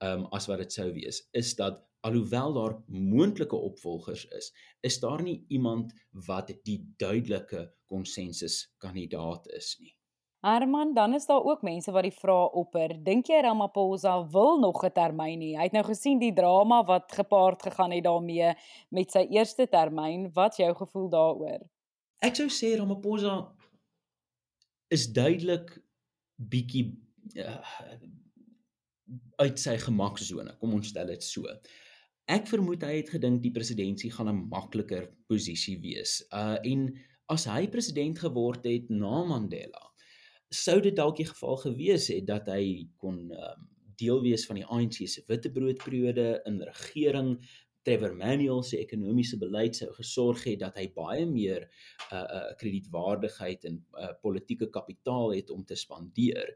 ehm 0.00 0.24
um, 0.24 0.28
as 0.36 0.48
wat 0.48 0.62
dit 0.62 0.72
sou 0.72 0.88
wees, 0.96 1.24
is 1.36 1.54
dat 1.58 1.82
alhoewel 2.00 2.52
daar 2.52 2.76
moontlike 2.86 3.56
opvolgers 3.56 4.24
is, 4.36 4.52
is 4.80 5.00
daar 5.00 5.22
nie 5.22 5.44
iemand 5.48 5.92
wat 6.26 6.52
die 6.64 6.78
duidelike 6.96 7.68
konsensus 7.86 8.74
kandidaat 8.78 9.48
is 9.56 9.76
nie. 9.80 9.94
Herman, 10.40 10.94
dan 10.94 11.14
is 11.14 11.26
daar 11.26 11.42
ook 11.44 11.62
mense 11.62 11.92
wat 11.92 12.06
die 12.06 12.16
vraag 12.16 12.54
opper. 12.56 12.94
Dink 13.04 13.28
jy 13.28 13.42
Ramaphosa 13.44 14.14
wil 14.32 14.58
nog 14.60 14.84
'n 14.84 14.92
termyn 14.92 15.40
hê? 15.40 15.52
Hy 15.56 15.66
het 15.68 15.72
nou 15.72 15.84
gesien 15.84 16.18
die 16.18 16.32
drama 16.32 16.82
wat 16.84 17.12
gepaard 17.12 17.62
gegaan 17.62 17.92
het 17.92 18.04
daarmee 18.04 18.54
met 18.88 19.10
sy 19.10 19.26
eerste 19.30 19.68
termyn. 19.68 20.32
Wat's 20.32 20.56
jou 20.56 20.74
gevoel 20.74 21.08
daaroor? 21.10 21.60
Ek 22.22 22.36
sou 22.36 22.48
sê 22.48 22.76
Ramaphosa 22.76 23.54
is 24.88 25.12
duidelik 25.12 25.82
bietjie 26.36 26.96
uh, 27.34 27.60
uit 29.36 29.58
sy 29.58 29.76
gemaksone. 29.76 30.56
Kom 30.58 30.72
ons 30.72 30.88
stel 30.88 31.06
dit 31.06 31.22
so. 31.22 31.44
Ek 32.26 32.46
vermoed 32.46 32.82
hy 32.82 32.96
het 33.00 33.10
gedink 33.10 33.42
die 33.42 33.52
presidentskap 33.54 34.12
gaan 34.12 34.28
'n 34.28 34.48
makliker 34.48 35.10
posisie 35.26 35.78
wees. 35.80 36.22
Uh 36.32 36.58
en 36.64 36.94
as 37.28 37.44
hy 37.46 37.68
president 37.68 38.18
geword 38.18 38.64
het 38.64 38.90
na 38.90 39.24
Mandela, 39.24 39.90
sou 40.50 40.80
dit 40.80 40.96
dalk 40.96 41.16
die 41.16 41.26
geval 41.26 41.56
gewees 41.56 42.08
het 42.10 42.26
dat 42.26 42.48
hy 42.50 42.88
kon 42.98 43.30
um, 43.30 43.66
deel 44.00 44.22
wees 44.22 44.46
van 44.46 44.56
die 44.56 44.66
ANC 44.66 45.06
se 45.06 45.22
witbroodperiode 45.28 46.40
in 46.46 46.62
regering 46.62 47.36
Trevor 47.82 48.12
Manuel 48.16 48.62
se 48.62 48.78
ekonomiese 48.80 49.38
beleid 49.40 49.78
sou 49.78 49.88
gesorg 49.96 50.42
het 50.44 50.60
dat 50.60 50.76
hy 50.76 50.90
baie 50.96 51.24
meer 51.26 51.64
'n 51.64 52.16
uh, 52.16 52.24
uh, 52.24 52.56
kredietwaardigheid 52.60 53.64
en 53.64 53.78
uh, 53.96 54.12
politieke 54.20 54.68
kapitaal 54.68 55.32
het 55.32 55.50
om 55.50 55.64
te 55.64 55.74
spandeer. 55.74 56.52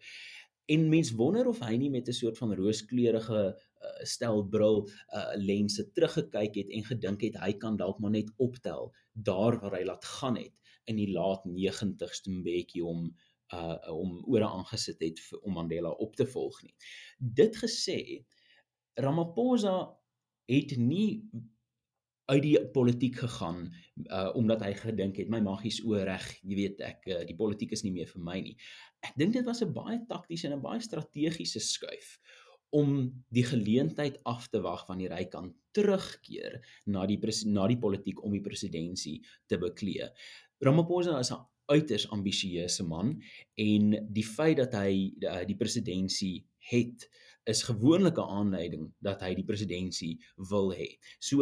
En 0.66 0.88
mens 0.88 1.12
wonder 1.12 1.46
of 1.48 1.60
hy 1.60 1.76
nie 1.76 1.90
met 1.90 2.08
'n 2.08 2.12
soort 2.12 2.38
van 2.38 2.54
rooskleurige 2.54 3.56
stel 4.02 4.44
bril 4.48 4.84
uh, 4.86 5.32
lense 5.36 5.90
teruggekyk 5.92 6.54
het 6.54 6.70
en 6.70 6.84
gedink 6.84 7.22
het 7.22 7.38
hy 7.42 7.52
kan 7.58 7.76
dalk 7.76 8.00
maar 8.00 8.14
net 8.14 8.30
optel 8.36 8.92
daar 9.12 9.60
waar 9.60 9.78
hy 9.78 9.84
laat 9.84 10.04
gaan 10.04 10.36
het 10.36 10.60
in 10.90 10.96
die 11.00 11.10
laat 11.12 11.44
90's 11.48 12.22
toe 12.24 12.34
'n 12.34 12.42
bietjie 12.42 12.84
om 12.84 13.08
uh 13.54 13.78
om 13.92 14.22
ore 14.26 14.46
aangesit 14.48 15.00
het 15.00 15.20
vir, 15.20 15.40
om 15.42 15.52
Mandela 15.58 15.90
op 15.90 16.16
te 16.16 16.26
volg 16.26 16.62
nie. 16.62 16.74
Dit 17.18 17.56
gesê, 17.56 18.24
Ramaphosa 18.94 19.96
het 20.48 20.76
nie 20.76 21.24
uit 22.24 22.42
die 22.42 22.56
politiek 22.72 23.18
gegaan 23.20 23.66
uh 24.08 24.30
omdat 24.34 24.64
hy 24.64 24.72
gedink 24.80 25.20
het 25.20 25.28
my 25.28 25.40
magies 25.44 25.82
oorreg, 25.84 26.24
jy 26.42 26.56
weet 26.56 26.80
ek 26.80 27.08
uh, 27.12 27.20
die 27.28 27.36
politiek 27.36 27.72
is 27.76 27.84
nie 27.84 27.92
meer 27.92 28.08
vir 28.08 28.24
my 28.24 28.38
nie. 28.40 28.56
Ek 29.04 29.12
dink 29.20 29.36
dit 29.36 29.44
was 29.44 29.62
'n 29.62 29.72
baie 29.72 30.00
taktiese 30.08 30.48
en 30.48 30.56
'n 30.56 30.64
baie 30.64 30.80
strategiese 30.80 31.60
skuif 31.60 32.18
om 32.74 32.94
die 33.34 33.44
geleentheid 33.46 34.18
af 34.26 34.48
te 34.50 34.60
wag 34.64 34.86
wanneer 34.88 35.14
hy 35.14 35.24
kan 35.30 35.52
terugkeer 35.76 36.58
na 36.90 37.04
die 37.06 37.18
na 37.46 37.66
die 37.70 37.78
politiek 37.78 38.22
om 38.24 38.34
die 38.34 38.42
presidentskap 38.42 39.22
te 39.50 39.58
beklee. 39.58 40.08
Ramaphosa 40.64 41.18
is 41.20 41.30
'n 41.30 41.44
uiters 41.70 42.08
ambisieuse 42.10 42.84
man 42.84 43.20
en 43.56 43.94
die 44.12 44.24
feit 44.24 44.56
dat 44.56 44.74
hy 44.74 45.12
die, 45.16 45.28
eh, 45.28 45.46
die 45.46 45.56
presidentskap 45.56 46.44
het 46.70 47.08
is 47.46 47.62
gewoonlik 47.62 48.18
'n 48.18 48.30
aanleiding 48.40 48.92
dat 49.00 49.20
hy 49.20 49.34
die 49.34 49.44
presidentskap 49.44 50.48
wil 50.50 50.72
hê. 50.72 50.98
So 51.20 51.38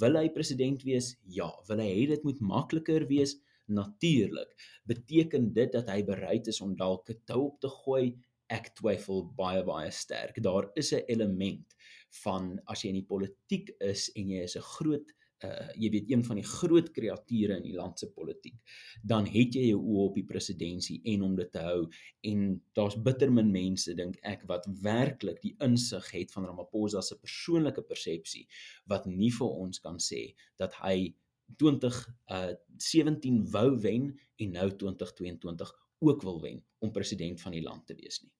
wil 0.00 0.16
hy 0.16 0.28
president 0.28 0.82
wees? 0.82 1.16
Ja, 1.24 1.50
wil 1.68 1.78
hy 1.78 1.90
hê 1.90 2.08
dit 2.08 2.24
moet 2.24 2.40
makliker 2.40 3.06
wees? 3.06 3.36
Natuurlik. 3.66 4.50
Beteken 4.86 5.52
dit 5.52 5.72
dat 5.72 5.88
hy 5.88 6.02
bereid 6.04 6.46
is 6.46 6.60
om 6.60 6.76
dalk 6.76 7.10
'n 7.10 7.20
tou 7.24 7.46
op 7.46 7.60
te 7.60 7.68
gooi? 7.68 8.16
Ek 8.50 8.72
twyfel 8.78 9.24
baie 9.38 9.62
baie 9.64 9.90
sterk. 9.94 10.42
Daar 10.42 10.70
is 10.76 10.92
'n 10.92 11.04
element 11.08 11.76
van 12.24 12.60
as 12.66 12.82
jy 12.82 12.88
in 12.88 13.00
die 13.00 13.10
politiek 13.14 13.70
is 13.80 14.10
en 14.16 14.30
jy 14.30 14.42
is 14.42 14.56
'n 14.56 14.66
groot 14.76 15.14
uh 15.44 15.68
jy 15.80 15.88
weet 15.94 16.10
een 16.10 16.22
van 16.24 16.36
die 16.36 16.44
groot 16.44 16.90
kreature 16.92 17.56
in 17.56 17.64
die 17.64 17.76
land 17.76 17.98
se 17.98 18.10
politiek, 18.12 18.56
dan 19.02 19.26
het 19.30 19.56
jy 19.56 19.70
jou 19.70 19.78
oë 19.80 20.02
op 20.08 20.18
die 20.18 20.26
presidentskap 20.28 21.06
en 21.12 21.22
om 21.24 21.36
dit 21.38 21.52
te 21.52 21.62
hou 21.64 21.86
en 22.30 22.42
daar's 22.76 22.98
bitter 23.08 23.32
min 23.32 23.52
mense 23.52 23.94
dink 23.96 24.18
ek 24.28 24.44
wat 24.50 24.68
werklik 24.84 25.40
die 25.44 25.54
insig 25.64 26.10
het 26.12 26.34
van 26.36 26.48
Ramaphosa 26.50 27.02
se 27.02 27.16
persoonlike 27.20 27.84
persepsie 27.88 28.46
wat 28.92 29.06
nie 29.06 29.32
vir 29.38 29.60
ons 29.64 29.80
kan 29.80 30.00
sê 30.10 30.22
dat 30.60 30.76
hy 30.82 31.14
20 31.62 32.02
uh 32.36 32.52
17 32.76 33.40
wou 33.54 33.70
wen 33.80 34.10
en 34.40 34.52
nou 34.58 34.68
2022 34.82 35.72
ook 36.00 36.22
wil 36.22 36.40
wen 36.40 36.60
om 36.80 36.92
president 36.92 37.40
van 37.40 37.56
die 37.56 37.64
land 37.64 37.86
te 37.86 37.96
wees 37.96 38.22
nie. 38.22 38.32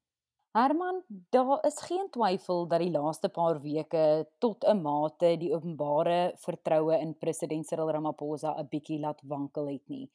Herman, 0.53 1.03
daar 1.31 1.65
is 1.67 1.77
geen 1.87 2.09
twyfel 2.11 2.65
dat 2.67 2.83
die 2.83 2.91
laaste 2.91 3.29
paar 3.31 3.61
weke 3.63 4.27
tot 4.43 4.65
'n 4.67 4.81
mate 4.83 5.37
die 5.39 5.53
openbare 5.55 6.33
vertroue 6.43 6.99
in 6.99 7.15
president 7.19 7.67
Cyril 7.67 7.91
Ramaphosa 7.91 8.57
'n 8.59 8.67
bietjie 8.71 8.99
laat 8.99 9.21
wankel 9.23 9.69
het 9.69 9.89
nie. 9.89 10.11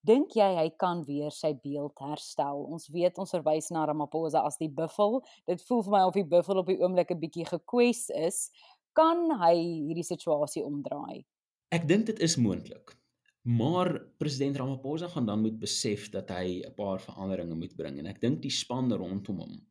Dink 0.00 0.32
jy 0.32 0.56
hy 0.56 0.68
kan 0.76 1.04
weer 1.04 1.30
sy 1.30 1.54
beeld 1.62 1.98
herstel? 1.98 2.64
Ons 2.64 2.88
weet 2.88 3.18
ons 3.18 3.30
verwys 3.30 3.70
na 3.70 3.86
Ramaphosa 3.86 4.44
as 4.44 4.58
die 4.58 4.68
buffel. 4.68 5.24
Dit 5.46 5.62
voel 5.62 5.82
vir 5.82 5.92
my 5.92 6.02
of 6.04 6.14
die 6.14 6.28
buffel 6.28 6.58
op 6.58 6.66
die 6.66 6.80
oomblik 6.80 7.10
'n 7.10 7.20
bietjie 7.20 7.46
gekwes 7.46 8.10
is. 8.10 8.50
Kan 8.92 9.40
hy 9.40 9.54
hierdie 9.54 10.04
situasie 10.04 10.64
omdraai? 10.64 11.24
Ek 11.72 11.88
dink 11.88 12.06
dit 12.06 12.18
is 12.18 12.36
moontlik. 12.36 12.94
Maar 13.42 14.04
president 14.18 14.56
Ramaphosa 14.56 15.08
gaan 15.08 15.26
dan 15.26 15.40
moet 15.40 15.58
besef 15.58 16.10
dat 16.10 16.28
hy 16.28 16.60
'n 16.66 16.74
paar 16.74 17.00
veranderinge 17.00 17.54
moet 17.54 17.76
bring 17.76 17.98
en 17.98 18.06
ek 18.06 18.20
dink 18.20 18.42
die 18.42 18.50
span 18.50 18.92
rondom 18.92 19.38
hom 19.38 19.68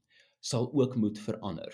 sal 0.47 0.69
ook 0.73 0.95
moet 0.95 1.19
verander. 1.19 1.73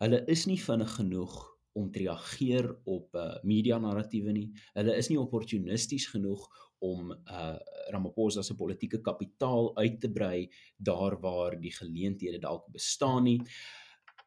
Hulle 0.00 0.22
is 0.32 0.46
nie 0.48 0.60
vinnig 0.60 0.94
genoeg 0.98 1.34
om 1.74 1.90
te 1.90 2.04
reageer 2.04 2.68
op 2.86 3.16
uh, 3.18 3.34
media 3.42 3.80
narratiewe 3.82 4.32
nie. 4.32 4.46
Hulle 4.76 4.94
is 4.96 5.10
nie 5.10 5.18
opportunisties 5.20 6.06
genoeg 6.12 6.46
om 6.84 7.12
uh 7.12 7.56
Ramaphosa 7.92 8.42
se 8.42 8.54
politieke 8.56 9.02
kapitaal 9.04 9.66
uit 9.76 9.98
te 10.00 10.08
brei 10.12 10.46
daar 10.76 11.18
waar 11.20 11.58
die 11.60 11.72
geleenthede 11.74 12.40
dalk 12.40 12.70
bestaan 12.72 13.26
nie. 13.28 13.40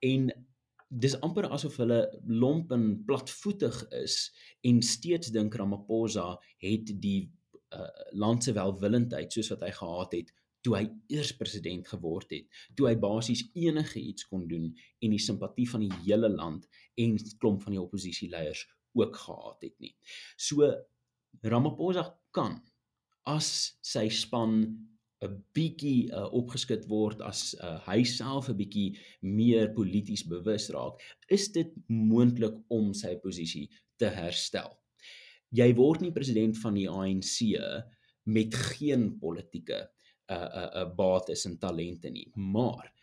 En 0.06 0.30
dis 0.88 1.16
amper 1.26 1.50
asof 1.52 1.80
hulle 1.82 2.00
lomp 2.28 2.72
en 2.72 2.86
platvoetig 3.08 3.80
is 3.98 4.20
en 4.68 4.82
steeds 4.86 5.34
dink 5.36 5.58
Ramaphosa 5.58 6.36
het 6.64 6.94
die 7.02 7.32
uh 7.76 7.90
land 8.14 8.44
se 8.44 8.54
welwillendheid 8.56 9.34
soos 9.34 9.50
wat 9.56 9.66
hy 9.66 9.74
gehad 9.80 10.20
het 10.20 10.36
toe 10.66 10.76
hy 10.78 10.86
eers 11.14 11.34
president 11.38 11.88
geword 11.88 12.32
het, 12.34 12.48
toe 12.76 12.90
hy 12.90 12.96
basies 13.00 13.46
enige 13.56 14.00
iets 14.00 14.28
kon 14.28 14.48
doen 14.50 14.68
en 15.02 15.14
die 15.14 15.22
simpatie 15.22 15.68
van 15.70 15.86
die 15.86 15.94
hele 16.06 16.30
land 16.34 16.68
en 16.98 17.18
klomp 17.42 17.64
van 17.66 17.78
die 17.78 17.82
oppositieleiers 17.82 18.66
ook 18.98 19.16
gehad 19.16 19.68
het 19.68 19.76
nie. 19.84 19.94
So 20.38 20.72
Ramaphosa 21.46 22.10
kan 22.34 22.62
as 23.28 23.78
sy 23.86 24.08
span 24.10 24.62
'n 25.26 25.34
bietjie 25.58 26.10
uh, 26.14 26.28
opgeskit 26.40 26.86
word 26.90 27.22
as 27.26 27.56
uh, 27.58 27.78
hy 27.88 28.04
self 28.06 28.50
'n 28.50 28.58
bietjie 28.60 28.90
meer 29.22 29.72
polities 29.74 30.24
bewus 30.34 30.70
raak, 30.76 31.02
is 31.30 31.50
dit 31.52 31.74
moontlik 31.90 32.58
om 32.70 32.94
sy 32.94 33.16
posisie 33.24 33.66
te 33.98 34.12
herstel. 34.14 34.70
Jy 35.50 35.72
word 35.74 36.04
nie 36.04 36.14
president 36.14 36.58
van 36.62 36.78
die 36.78 36.90
ANC 36.90 37.48
met 38.28 38.54
geen 38.76 39.10
politieke 39.20 39.88
'n 40.30 40.34
uh, 40.36 40.48
'n 40.48 40.64
uh, 40.64 40.82
uh, 40.82 40.96
bates 40.96 41.46
en 41.46 41.58
talente 41.58 42.10
nie, 42.10 42.32
maar 42.36 42.94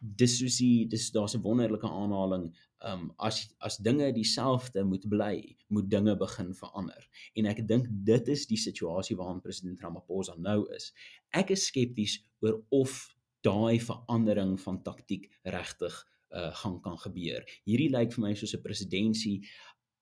dis 0.00 0.38
soos 0.38 0.58
die 0.60 0.86
dis 0.86 1.10
daar's 1.10 1.34
'n 1.34 1.42
wonderlike 1.42 1.88
aanhaling 1.88 2.54
um 2.84 3.12
as 3.18 3.48
as 3.58 3.76
dinge 3.76 4.12
dieselfde 4.12 4.84
moet 4.84 5.08
bly, 5.08 5.56
moet 5.68 5.90
dinge 5.90 6.16
begin 6.16 6.54
verander. 6.54 7.08
En 7.34 7.46
ek 7.46 7.66
dink 7.68 7.86
dit 7.90 8.28
is 8.28 8.46
die 8.46 8.60
situasie 8.60 9.16
waarin 9.16 9.40
president 9.40 9.80
Ramaphosa 9.80 10.36
nou 10.36 10.66
is. 10.74 10.92
Ek 11.34 11.50
is 11.50 11.66
skepties 11.66 12.18
oor 12.40 12.60
of 12.70 13.14
daai 13.42 13.80
verandering 13.80 14.60
van 14.60 14.82
taktiek 14.82 15.30
regtig 15.42 16.06
uh 16.30 16.52
gaan 16.60 16.80
kan 16.84 16.98
gebeur. 16.98 17.44
Hierdie 17.64 17.90
lyk 17.90 18.12
vir 18.12 18.22
my 18.22 18.34
soos 18.34 18.54
'n 18.54 18.62
presidentsie 18.62 19.42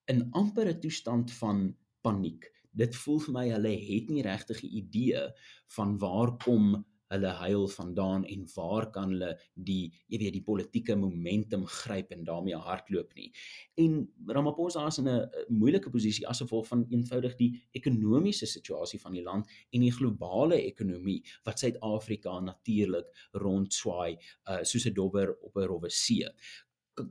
in 0.07 0.29
amper 0.31 0.67
'n 0.67 0.79
toestand 0.79 1.31
van 1.31 1.75
paniek. 2.01 2.45
Dit 2.77 2.95
voel 3.03 3.19
vir 3.25 3.35
my 3.39 3.47
hulle 3.49 3.73
het 3.87 4.13
nie 4.13 4.25
regtig 4.25 4.63
'n 4.63 4.75
idee 4.83 5.23
van 5.77 5.97
waar 5.97 6.37
kom 6.37 6.85
hulle 7.11 7.31
huil 7.39 7.67
vandaan 7.71 8.25
en 8.25 8.45
waar 8.55 8.89
kan 8.91 9.13
hulle 9.13 9.29
die 9.53 9.91
jy 10.11 10.19
weet 10.21 10.35
die 10.35 10.43
politieke 10.43 10.95
momentum 10.99 11.65
gryp 11.71 12.11
en 12.15 12.25
daarmee 12.27 12.59
hardloop 12.67 13.13
nie. 13.15 13.29
En 13.79 14.01
Ramaphosa 14.27 14.85
is 14.87 14.99
in 14.99 15.07
'n 15.07 15.29
moeilike 15.47 15.89
posisie 15.89 16.27
as 16.27 16.41
gevolg 16.43 16.67
van 16.67 16.85
eenvoudig 16.89 17.35
die 17.35 17.51
ekonomiese 17.71 18.45
situasie 18.45 18.99
van 18.99 19.13
die 19.13 19.23
land 19.23 19.47
en 19.71 19.81
die 19.81 19.91
globale 19.91 20.61
ekonomie 20.61 21.23
wat 21.43 21.59
Suid-Afrika 21.59 22.39
natuurlik 22.39 23.07
rondswaai 23.31 24.17
uh, 24.49 24.63
soos 24.63 24.85
'n 24.85 24.93
dobber 24.93 25.37
op 25.41 25.55
'n 25.55 25.67
rowwe 25.67 25.89
see. 25.89 26.27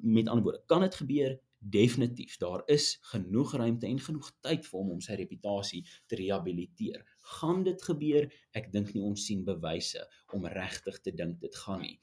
Met 0.03 0.29
ander 0.29 0.43
woorde, 0.43 0.63
kan 0.67 0.81
dit 0.81 0.95
gebeur? 0.95 1.41
Definitief, 1.67 2.37
daar 2.39 2.63
is 2.71 2.93
genoeg 3.11 3.57
ruimte 3.59 3.89
en 3.89 3.99
genoeg 3.99 4.29
tyd 4.45 4.67
vir 4.69 4.79
hom 4.79 4.93
om 4.95 5.01
sy 5.03 5.17
reputasie 5.19 5.81
te 6.07 6.19
rehabiliteer. 6.21 7.03
Gaan 7.39 7.65
dit 7.67 7.83
gebeur? 7.83 8.29
Ek 8.55 8.69
dink 8.75 8.93
nie 8.95 9.03
ons 9.03 9.25
sien 9.27 9.43
bewyse 9.47 10.05
om 10.37 10.47
regtig 10.53 11.01
te 11.03 11.15
dink 11.17 11.41
dit 11.43 11.59
gaan 11.65 11.83
nie. 11.83 11.97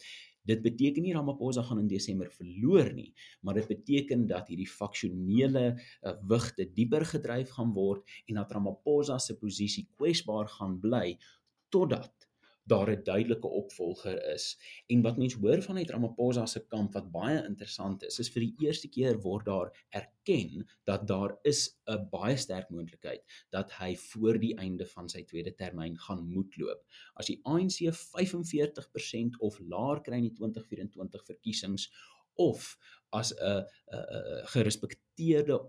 Dit 0.43 0.59
beteken 0.65 1.05
nie 1.05 1.13
Ramaphosa 1.15 1.63
gaan 1.63 1.79
in 1.79 1.87
Desember 1.87 2.27
verloor 2.35 2.91
nie, 2.97 3.13
maar 3.41 3.55
dit 3.55 3.69
beteken 3.69 4.25
dat 4.27 4.51
hierdie 4.51 4.67
faksionele 4.67 5.63
uh, 5.71 6.17
wigte 6.27 6.67
dieper 6.75 7.07
gedryf 7.13 7.55
gaan 7.55 7.71
word 7.77 8.03
en 8.27 8.41
dat 8.41 8.51
Ramaphosa 8.51 9.21
se 9.23 9.37
posisie 9.39 9.85
kwesbaar 9.95 10.51
gaan 10.57 10.75
bly 10.83 11.15
totdat 11.71 12.27
daar 12.63 12.89
'n 12.91 13.03
duidelike 13.03 13.47
opvolger 13.47 14.33
is. 14.33 14.57
En 14.87 15.01
wat 15.01 15.17
mense 15.17 15.37
hoor 15.37 15.61
vanuit 15.61 15.89
Ramaphosa 15.89 16.45
se 16.45 16.65
kamp 16.67 16.93
wat 16.93 17.11
baie 17.11 17.43
interessant 17.43 18.03
is, 18.03 18.19
is 18.19 18.29
vir 18.29 18.41
die 18.41 18.55
eerste 18.65 18.89
keer 18.89 19.19
word 19.21 19.45
daar 19.45 19.71
erken 19.89 20.67
dat 20.83 21.07
daar 21.07 21.37
is 21.41 21.79
'n 21.85 22.07
baie 22.09 22.37
sterk 22.37 22.69
moontlikheid 22.69 23.21
dat 23.49 23.71
hy 23.71 23.95
voor 23.95 24.39
die 24.39 24.55
einde 24.55 24.85
van 24.85 25.09
sy 25.09 25.23
tweede 25.23 25.55
termyn 25.55 25.97
gaan 25.97 26.27
moet 26.27 26.57
loop. 26.57 26.85
As 27.13 27.25
die 27.25 27.39
ANC 27.43 27.91
45% 27.91 29.39
of 29.39 29.59
laer 29.59 30.01
kry 30.01 30.15
in 30.15 30.29
die 30.29 30.35
2024 30.35 31.25
verkiesings 31.25 31.91
of 32.35 32.77
as 33.09 33.33
'n 33.33 33.65
gerespekteerde 34.45 35.02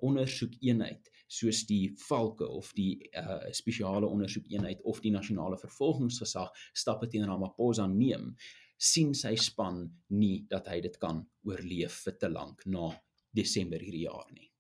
ondersoekeenheid 0.02 1.11
soos 1.28 1.64
die 1.66 1.94
Valke 2.09 2.46
of 2.48 2.72
die 2.76 3.11
uh, 3.16 3.50
spesiale 3.52 4.07
ondersoekeenheid 4.07 4.83
of 4.85 5.00
die 5.00 5.12
nasionale 5.12 5.59
vervolgingsgesag 5.59 6.52
stappe 6.72 7.09
teen 7.09 7.26
Ramaphosa 7.26 7.87
neem, 7.90 8.35
sien 8.76 9.14
sy 9.14 9.35
span 9.40 9.85
nie 10.09 10.44
dat 10.50 10.68
hy 10.68 10.80
dit 10.85 10.96
kan 11.00 11.22
oorleef 11.48 12.02
vir 12.04 12.18
te 12.20 12.28
lank 12.28 12.66
na 12.66 12.90
Desember 13.35 13.80
hierdie 13.80 14.07
jaar 14.07 14.28
nie. 14.33 14.50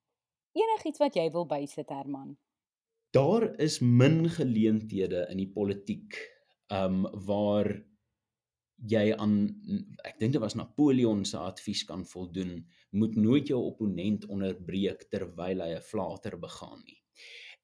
Enigiets 0.54 1.02
wat 1.02 1.16
jy 1.18 1.28
wil 1.34 1.46
bysit 1.50 1.90
Herman? 1.90 2.36
Daar 3.14 3.46
is 3.62 3.80
min 3.80 4.24
geleenthede 4.30 5.26
in 5.30 5.38
die 5.38 5.50
politiek 5.50 6.16
um 6.72 7.04
waar 7.26 7.68
jy 8.78 9.12
aan 9.16 9.36
ek 10.04 10.18
dink 10.20 10.32
dit 10.32 10.42
was 10.42 10.56
Napoleon 10.58 11.24
se 11.24 11.38
advies 11.38 11.84
kan 11.88 12.04
voldoen, 12.04 12.58
moet 12.90 13.16
nooit 13.16 13.48
jou 13.48 13.60
opponent 13.62 14.26
onderbreek 14.26 15.06
terwyl 15.10 15.62
hy 15.62 15.74
'n 15.74 15.82
flater 15.82 16.38
begaan 16.38 16.82
nie. 16.84 17.00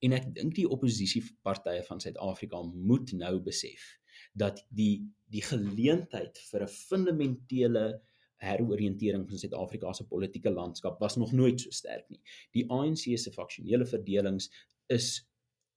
En 0.02 0.12
ek 0.12 0.34
dink 0.34 0.54
die 0.54 0.68
oppositiepartye 0.68 1.82
van 1.88 2.00
Suid-Afrika 2.00 2.62
moet 2.62 3.12
nou 3.12 3.40
besef 3.40 3.98
dat 4.34 4.64
die 4.68 5.10
die 5.30 5.42
geleentheid 5.42 6.38
vir 6.50 6.62
'n 6.62 6.68
fundamentele 6.68 8.00
heroriëntering 8.40 9.28
van 9.28 9.38
Suid-Afrika 9.38 9.92
se 9.92 10.06
politieke 10.08 10.50
landskap 10.50 11.00
was 11.00 11.16
nog 11.16 11.32
nooit 11.32 11.60
so 11.60 11.70
sterk 11.70 12.08
nie. 12.08 12.20
Die 12.52 12.64
ANC 12.70 13.18
se 13.18 13.32
faksionele 13.32 13.86
verdelings 13.86 14.50
is 14.88 15.29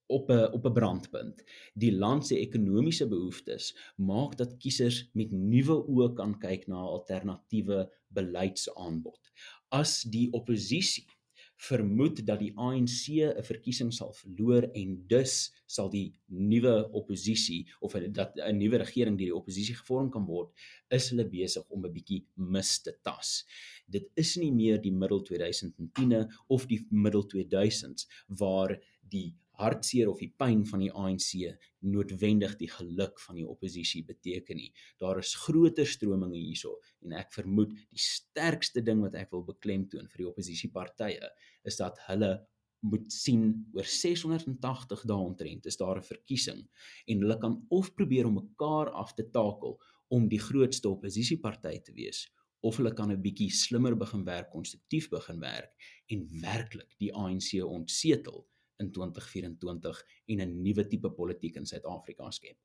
op 0.07 0.29
'n 0.29 0.51
op 0.51 0.65
'n 0.65 0.73
brandpunt. 0.73 1.43
Die 1.73 1.93
land 1.95 2.27
se 2.27 2.39
ekonomiese 2.39 3.07
behoeftes 3.07 3.77
maak 3.95 4.37
dat 4.37 4.57
kiesers 4.57 5.09
met 5.13 5.31
nuwe 5.31 5.77
oë 5.87 6.13
kan 6.13 6.37
kyk 6.39 6.67
na 6.67 6.75
alternatiewe 6.75 7.91
beleidsaanbod. 8.07 9.31
As 9.69 10.01
die 10.03 10.31
oppositie 10.31 11.07
vermoed 11.63 12.25
dat 12.27 12.39
die 12.39 12.51
ANC 12.55 13.07
'n 13.23 13.43
verkiesing 13.43 13.93
sal 13.93 14.13
verloor 14.13 14.63
en 14.73 15.07
dus 15.07 15.53
sal 15.65 15.89
die 15.89 16.13
nuwe 16.27 16.89
oppositie 16.91 17.67
of 17.79 17.93
dat 17.93 18.35
'n 18.35 18.57
nuwe 18.57 18.77
regering 18.77 19.17
deur 19.17 19.31
die 19.31 19.35
oppositie 19.35 19.75
gevorm 19.75 20.09
kan 20.09 20.25
word, 20.25 20.51
is 20.89 21.09
hulle 21.09 21.25
besig 21.29 21.63
om 21.69 21.85
'n 21.85 21.93
bietjie 21.93 22.25
mis 22.35 22.81
te 22.81 22.97
tas. 23.01 23.45
Dit 23.87 24.09
is 24.15 24.35
nie 24.35 24.51
meer 24.51 24.81
die 24.81 24.91
middel 24.91 25.21
2010e 25.21 26.27
of 26.47 26.65
die 26.65 26.85
middel 26.89 27.23
2000s 27.27 28.07
waar 28.27 28.79
die 29.09 29.35
hartseer 29.63 30.11
of 30.11 30.19
die 30.21 30.31
pyn 30.37 30.63
van 30.69 30.83
die 30.83 30.91
ANC 30.91 31.29
noodwendig 31.93 32.55
die 32.59 32.69
geluk 32.71 33.19
van 33.25 33.39
die 33.39 33.47
oppositie 33.47 34.03
beteken 34.05 34.59
nie. 34.59 34.71
Daar 35.01 35.19
is 35.23 35.33
groter 35.45 35.87
strominge 35.89 36.37
hierso 36.37 36.77
en 37.03 37.17
ek 37.19 37.33
vermoed 37.35 37.73
die 37.89 38.01
sterkste 38.01 38.83
ding 38.85 39.01
wat 39.03 39.15
ek 39.19 39.31
wil 39.35 39.45
beklemtoon 39.47 40.09
vir 40.11 40.25
die 40.25 40.31
oppositiepartye 40.31 41.31
is 41.69 41.79
dat 41.79 41.99
hulle 42.07 42.35
moet 42.83 43.07
sien 43.15 43.47
oor 43.75 43.87
680 43.87 45.03
dae 45.07 45.25
ontrent 45.29 45.67
is 45.71 45.79
daar 45.79 45.97
'n 45.99 46.09
verkiesing 46.11 46.61
en 47.07 47.21
hulle 47.23 47.37
kan 47.39 47.55
of 47.69 47.93
probeer 47.95 48.27
om 48.27 48.39
mekaar 48.41 48.91
af 49.03 49.13
te 49.15 49.23
takel 49.23 49.79
om 50.09 50.27
die 50.29 50.39
grootste 50.49 50.89
oppositieparty 50.89 51.77
te 51.79 51.93
wees 51.95 52.27
of 52.63 52.77
hulle 52.77 52.93
kan 52.93 53.11
'n 53.11 53.21
bietjie 53.21 53.51
slimmer 53.51 53.95
begin 53.95 54.23
werk, 54.25 54.49
konstruktief 54.51 55.09
begin 55.09 55.39
werk 55.39 55.71
en 56.07 56.27
werklik 56.41 56.91
die 56.99 57.13
ANC 57.13 57.63
ontsetel 57.63 58.47
in 58.77 58.91
2024 58.91 60.05
en 60.25 60.39
'n 60.41 60.61
nuwe 60.61 60.87
tipe 60.87 61.11
politiek 61.11 61.55
in 61.55 61.65
Suid-Afrika 61.65 62.31
skep. 62.31 62.57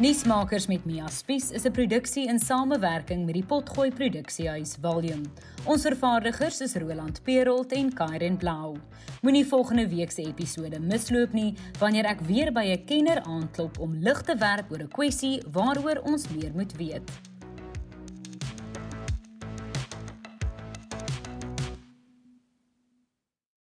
Nuusmakers 0.00 0.66
met 0.66 0.84
Mia 0.84 1.08
Spies 1.08 1.50
is 1.50 1.64
'n 1.66 1.72
produksie 1.72 2.26
in 2.26 2.38
samewerking 2.38 3.24
met 3.24 3.34
die 3.34 3.44
Potgooi 3.44 3.90
Produksiehuis 3.90 4.76
Volume. 4.80 5.24
Ons 5.64 5.82
vervaardigers 5.82 6.60
is 6.60 6.74
Roland 6.74 7.22
Perolt 7.22 7.72
en 7.72 7.92
Kairen 7.92 8.36
Blau. 8.36 8.76
Moenie 9.20 9.46
volgende 9.46 9.88
week 9.88 10.10
se 10.10 10.22
episode 10.22 10.80
misloop 10.80 11.32
nie 11.32 11.54
wanneer 11.78 12.04
ek 12.04 12.20
weer 12.20 12.52
by 12.52 12.64
'n 12.64 12.84
kenner 12.84 13.22
aanklop 13.22 13.78
om 13.78 13.94
lig 13.94 14.22
te 14.22 14.36
werp 14.36 14.70
oor 14.70 14.80
'n 14.80 14.88
kwessie 14.88 15.42
waaroor 15.52 16.00
ons 16.02 16.28
meer 16.28 16.52
moet 16.54 16.72
weet. 16.76 17.29